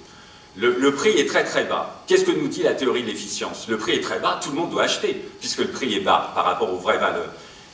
Le, 0.57 0.75
le, 0.77 0.93
prix 0.93 1.19
est 1.19 1.27
très 1.27 1.43
très 1.43 1.63
bas. 1.63 2.03
Qu'est-ce 2.05 2.23
que 2.23 2.31
nous 2.31 2.47
dit 2.47 2.61
la 2.61 2.73
théorie 2.73 3.01
de 3.01 3.07
l'efficience? 3.07 3.67
Le 3.67 3.77
prix 3.77 3.93
est 3.93 4.01
très 4.01 4.19
bas, 4.19 4.39
tout 4.43 4.51
le 4.51 4.55
monde 4.55 4.69
doit 4.69 4.83
acheter, 4.83 5.13
puisque 5.39 5.59
le 5.59 5.69
prix 5.69 5.95
est 5.95 6.01
bas 6.01 6.31
par 6.35 6.45
rapport 6.45 6.71
aux 6.71 6.77
vraies 6.77 6.99
valeurs. 6.99 7.29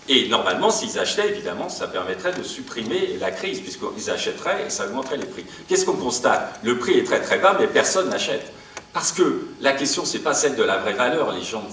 Et 0.10 0.28
normalement, 0.28 0.70
s'ils 0.70 1.00
achetaient, 1.00 1.30
évidemment, 1.30 1.70
ça 1.70 1.88
permettrait 1.88 2.34
de 2.34 2.44
supprimer 2.44 3.18
la 3.22 3.32
crise, 3.32 3.62
puisqu'ils 3.62 4.10
achèteraient 4.10 4.66
et 4.68 4.70
ça 4.70 4.86
augmenterait 4.86 5.18
les 5.18 5.26
prix. 5.26 5.46
Qu'est-ce 5.68 5.86
qu'on 5.86 5.94
constate? 5.94 6.60
Le 6.64 6.78
prix 6.78 7.00
est 7.00 7.06
très 7.06 7.22
très 7.22 7.38
bas, 7.40 7.56
mais 7.58 7.68
personne 7.68 8.10
n'achète. 8.10 8.52
Parce 8.92 9.12
que 9.12 9.48
la 9.62 9.72
question, 9.72 10.04
c'est 10.06 10.20
pas 10.20 10.34
celle 10.34 10.56
de 10.56 10.64
la 10.64 10.78
vraie 10.78 10.94
valeur. 10.94 11.32
Les 11.32 11.42
gens, 11.42 11.64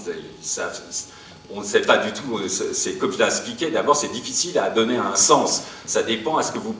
on 1.53 1.59
ne 1.59 1.65
sait 1.65 1.81
pas 1.81 1.97
du 1.97 2.13
tout. 2.13 2.39
C'est 2.47 2.93
comme 2.93 3.11
je 3.11 3.17
l'ai 3.17 3.25
expliqué. 3.25 3.69
D'abord, 3.69 3.95
c'est 3.95 4.11
difficile 4.11 4.57
à 4.57 4.69
donner 4.69 4.95
un 4.97 5.15
sens. 5.15 5.63
Ça 5.85 6.01
dépend 6.01 6.37
à 6.37 6.43
ce 6.43 6.53
que 6.53 6.57
vous. 6.57 6.73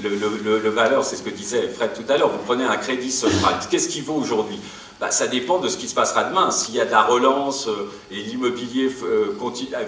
Le, 0.00 0.10
le 0.10 0.70
valeur, 0.70 1.04
c'est 1.04 1.16
ce 1.16 1.22
que 1.22 1.30
disait 1.30 1.66
Fred 1.68 1.94
tout 1.94 2.12
à 2.12 2.18
l'heure. 2.18 2.28
Vous 2.28 2.44
prenez 2.44 2.64
un 2.64 2.76
crédit 2.76 3.10
subprime. 3.10 3.42
Qu'est-ce 3.70 3.88
qui 3.88 4.02
vaut 4.02 4.14
aujourd'hui? 4.14 4.60
Bah, 5.00 5.12
ça 5.12 5.28
dépend 5.28 5.60
de 5.60 5.68
ce 5.68 5.76
qui 5.76 5.86
se 5.86 5.94
passera 5.94 6.24
demain. 6.24 6.50
S'il 6.50 6.74
y 6.74 6.80
a 6.80 6.84
de 6.84 6.90
la 6.90 7.02
relance 7.02 7.68
euh, 7.68 7.88
et 8.10 8.16
l'immobilier 8.16 8.90
euh, 9.04 9.36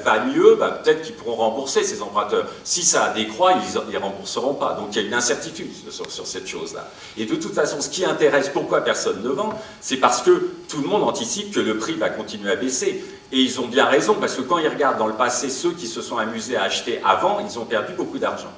va 0.04 0.24
mieux, 0.24 0.54
bah, 0.54 0.70
peut-être 0.70 1.02
qu'ils 1.02 1.14
pourront 1.14 1.36
rembourser 1.36 1.82
ces 1.82 2.00
emprunteurs. 2.00 2.46
Si 2.62 2.82
ça 2.82 3.12
décroît, 3.14 3.54
ils 3.54 3.92
ne 3.92 3.98
rembourseront 3.98 4.54
pas. 4.54 4.74
Donc 4.74 4.94
il 4.94 5.02
y 5.02 5.04
a 5.04 5.08
une 5.08 5.14
incertitude 5.14 5.70
sur, 5.90 6.26
cette 6.26 6.46
chose-là. 6.46 6.88
Et 7.16 7.26
de 7.26 7.34
toute 7.34 7.54
façon, 7.54 7.80
ce 7.80 7.88
qui 7.88 8.04
intéresse 8.04 8.50
pourquoi 8.50 8.82
personne 8.82 9.22
ne 9.22 9.30
vend, 9.30 9.52
c'est 9.80 9.96
parce 9.96 10.22
que 10.22 10.50
tout 10.68 10.80
le 10.80 10.86
monde 10.86 11.02
anticipe 11.02 11.52
que 11.52 11.60
le 11.60 11.78
prix 11.78 11.94
va 11.94 12.08
continuer 12.10 12.52
à 12.52 12.56
baisser. 12.56 13.04
Et 13.32 13.40
ils 13.40 13.60
ont 13.60 13.66
bien 13.66 13.86
raison, 13.86 14.14
parce 14.14 14.34
que 14.34 14.42
quand 14.42 14.58
ils 14.58 14.68
regardent 14.68 14.98
dans 14.98 15.06
le 15.06 15.14
passé 15.14 15.50
ceux 15.50 15.72
qui 15.72 15.86
se 15.86 16.02
sont 16.02 16.18
amusés 16.18 16.56
à 16.56 16.64
acheter 16.64 17.00
avant, 17.04 17.38
ils 17.40 17.58
ont 17.58 17.64
perdu 17.64 17.94
beaucoup 17.94 18.18
d'argent. 18.18 18.52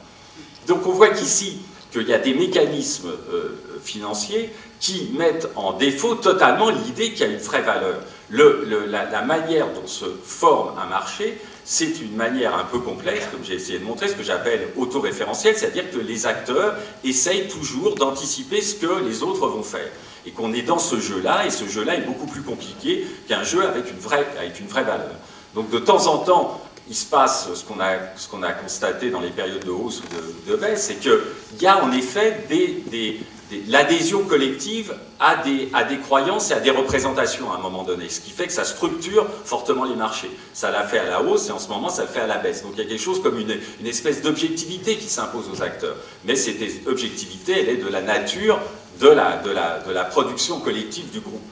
Donc 0.67 0.87
on 0.87 0.93
voit 0.93 1.11
qu'ici, 1.11 1.61
qu'il 1.93 2.09
y 2.09 2.15
a 2.15 2.19
des 2.19 2.35
mécanismes 2.35 3.11
euh, 3.33 3.59
financiers 3.83 4.53
qui 4.83 5.11
mettent 5.17 5.49
en 5.55 5.75
défaut 5.75 6.17
totalement 6.17 6.69
l'idée 6.69 7.13
qu'il 7.13 7.21
y 7.21 7.31
a 7.31 7.33
une 7.33 7.39
vraie 7.39 7.63
valeur. 7.63 8.01
la, 8.31 9.23
manière 9.23 9.69
dont 9.73 9.87
se 9.87 10.07
forme 10.25 10.77
un 10.77 10.87
marché, 10.87 11.39
c'est 11.65 12.01
une 12.01 12.17
manière 12.17 12.57
un 12.57 12.65
peu 12.65 12.81
complexe, 12.81 13.27
comme 13.31 13.45
j'ai 13.45 13.55
essayé 13.55 13.79
de 13.79 13.85
montrer, 13.85 14.09
ce 14.09 14.15
que 14.15 14.25
j'appelle 14.25 14.69
autoréférentiel, 14.77 15.57
c'est-à-dire 15.57 15.89
que 15.93 15.99
les 15.99 16.27
acteurs 16.27 16.75
essayent 17.05 17.47
toujours 17.47 17.95
d'anticiper 17.95 18.61
ce 18.61 18.75
que 18.75 19.05
les 19.05 19.23
autres 19.23 19.47
vont 19.47 19.63
faire. 19.63 19.89
Et 20.27 20.33
qu'on 20.33 20.53
est 20.53 20.63
dans 20.63 20.81
ce 20.81 20.99
jeu-là, 20.99 21.47
et 21.47 21.51
ce 21.51 21.69
jeu-là 21.69 21.95
est 21.95 22.05
beaucoup 22.05 22.27
plus 22.27 22.43
compliqué 22.43 23.07
qu'un 23.29 23.45
jeu 23.45 23.65
avec 23.65 23.89
une, 23.89 23.99
vraie, 23.99 24.27
avec 24.41 24.59
une 24.59 24.67
vraie 24.67 24.83
valeur. 24.83 25.15
Donc 25.55 25.71
de 25.71 25.79
temps 25.79 26.09
en 26.09 26.19
temps, 26.19 26.61
il 26.89 26.97
se 26.97 27.07
passe 27.07 27.49
ce 27.55 27.65
qu'on 27.65 27.79
a, 27.79 27.95
qu'on 28.33 28.43
a, 28.43 28.51
constaté 28.51 29.11
dans 29.11 29.21
les 29.21 29.31
périodes 29.31 29.65
de 29.65 29.71
hausse 29.71 30.03
ou 30.03 30.51
de, 30.51 30.57
baisse, 30.57 30.87
c'est 30.89 30.97
qu'il 30.97 31.21
y 31.61 31.67
a 31.67 31.85
en 31.85 31.93
effet 31.93 32.45
des, 32.49 33.21
l'adhésion 33.69 34.25
collective 34.25 34.95
à 35.21 35.37
des, 35.37 35.99
croyances 35.99 36.51
et 36.51 36.55
à 36.55 36.61
des 36.61 36.71
représentations 36.71 37.53
à 37.53 37.57
un 37.57 37.61
moment 37.61 37.83
donné, 37.85 38.09
ce 38.09 38.21
qui 38.21 38.31
fait 38.31 38.47
que 38.47 38.53
ça 38.53 38.65
structure 38.65 39.27
fortement 39.45 39.85
les 39.85 39.97
marchés. 39.97 40.31
Ça 40.53 40.71
l'a 40.71 40.85
fait 40.85 40.99
à 40.99 41.05
la 41.05 41.23
hausse 41.23 41.49
et 41.49 41.53
en 41.53 41.59
ce 41.59 41.69
moment 41.69 41.89
ça 41.89 42.03
le 42.03 42.09
fait 42.09 42.21
à 42.21 42.27
la 42.27 42.39
baisse. 42.39 42.63
Donc 42.63 42.73
il 42.75 42.83
y 42.83 42.87
a 42.87 42.89
quelque 42.89 43.03
chose 43.03 43.23
comme 43.23 43.39
une, 43.39 43.87
espèce 43.87 44.23
d'objectivité 44.23 44.97
qui 44.97 45.09
s'impose 45.09 45.45
aux 45.53 45.63
acteurs. 45.63 45.97
Mais 46.25 46.37
cette 46.37 46.87
objectivité, 46.87 47.61
elle 47.61 47.69
est 47.69 47.77
de 47.77 47.89
la 47.89 48.03
nature 48.03 48.59
de 49.01 49.09
la 49.09 50.05
production 50.05 50.61
collective 50.61 51.11
du 51.11 51.21
groupe. 51.21 51.43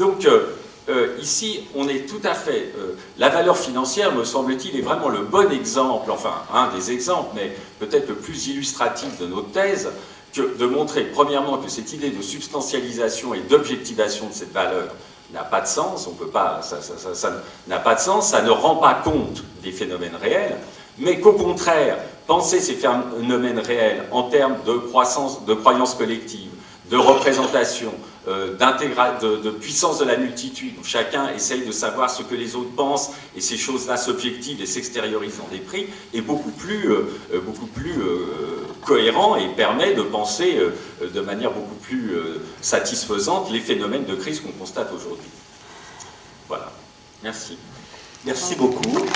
Donc 0.00 0.24
euh, 0.24 0.46
euh, 0.88 1.16
ici, 1.20 1.60
on 1.74 1.88
est 1.88 2.08
tout 2.08 2.20
à 2.24 2.34
fait... 2.34 2.72
Euh, 2.78 2.94
la 3.18 3.28
valeur 3.28 3.56
financière, 3.56 4.14
me 4.14 4.24
semble-t-il, 4.24 4.76
est 4.76 4.82
vraiment 4.82 5.10
le 5.10 5.20
bon 5.20 5.52
exemple, 5.52 6.10
enfin, 6.10 6.34
un 6.52 6.74
des 6.74 6.90
exemples, 6.90 7.32
mais 7.34 7.54
peut-être 7.78 8.08
le 8.08 8.14
plus 8.14 8.48
illustratif 8.48 9.18
de 9.20 9.26
notre 9.26 9.52
thèse, 9.52 9.90
que 10.32 10.56
de 10.56 10.66
montrer, 10.66 11.04
premièrement, 11.04 11.58
que 11.58 11.68
cette 11.68 11.92
idée 11.92 12.10
de 12.10 12.22
substantialisation 12.22 13.34
et 13.34 13.40
d'objectivation 13.40 14.28
de 14.28 14.32
cette 14.32 14.52
valeur 14.52 14.88
n'a 15.32 15.44
pas 15.44 15.60
de 15.60 15.66
sens, 15.66 16.06
on 16.06 16.14
peut 16.14 16.28
pas, 16.28 16.60
ça 16.62 17.30
n'a 17.68 17.78
pas 17.78 17.94
de 17.94 18.00
sens, 18.00 18.30
ça 18.30 18.42
ne 18.42 18.50
rend 18.50 18.76
pas 18.76 18.94
compte 18.94 19.44
des 19.62 19.72
phénomènes 19.72 20.16
réels, 20.20 20.56
mais 20.98 21.20
qu'au 21.20 21.32
contraire, 21.32 21.98
penser 22.26 22.60
ces 22.60 22.74
phénomènes 22.74 23.58
réels 23.58 24.04
en 24.10 24.24
termes 24.24 24.56
de 24.66 24.74
croissance, 24.74 25.44
de 25.44 25.54
croyances 25.54 25.94
collectives, 25.94 26.50
de 26.90 26.96
représentation, 26.96 27.92
euh, 28.28 28.54
de, 28.54 29.50
puissance 29.50 29.98
de 29.98 30.04
la 30.04 30.16
multitude, 30.16 30.74
où 30.80 30.84
chacun 30.84 31.32
essaye 31.34 31.64
de 31.64 31.72
savoir 31.72 32.10
ce 32.10 32.22
que 32.22 32.34
les 32.34 32.54
autres 32.54 32.74
pensent, 32.76 33.12
et 33.36 33.40
ces 33.40 33.56
choses-là 33.56 33.96
s'objectivent 33.96 34.60
et 34.60 34.66
s'extériorisent 34.66 35.38
dans 35.38 35.48
des 35.50 35.58
prix, 35.58 35.86
est 36.12 36.20
beaucoup 36.20 36.50
plus, 36.50 36.90
euh, 36.90 37.08
euh, 37.32 37.40
beaucoup 37.40 37.66
plus 37.66 37.94
cohérent 38.84 39.36
et 39.36 39.48
permet 39.48 39.94
de 39.94 40.02
penser 40.02 40.58
de 41.02 41.20
manière 41.20 41.50
beaucoup 41.50 41.74
plus 41.74 42.14
satisfaisante 42.62 43.50
les 43.50 43.60
phénomènes 43.60 44.04
de 44.04 44.14
crise 44.14 44.40
qu'on 44.40 44.52
constate 44.52 44.90
aujourd'hui. 44.94 45.28
Voilà. 46.48 46.72
Merci. 47.22 47.58
Merci 48.24 48.54
beaucoup. 48.54 49.06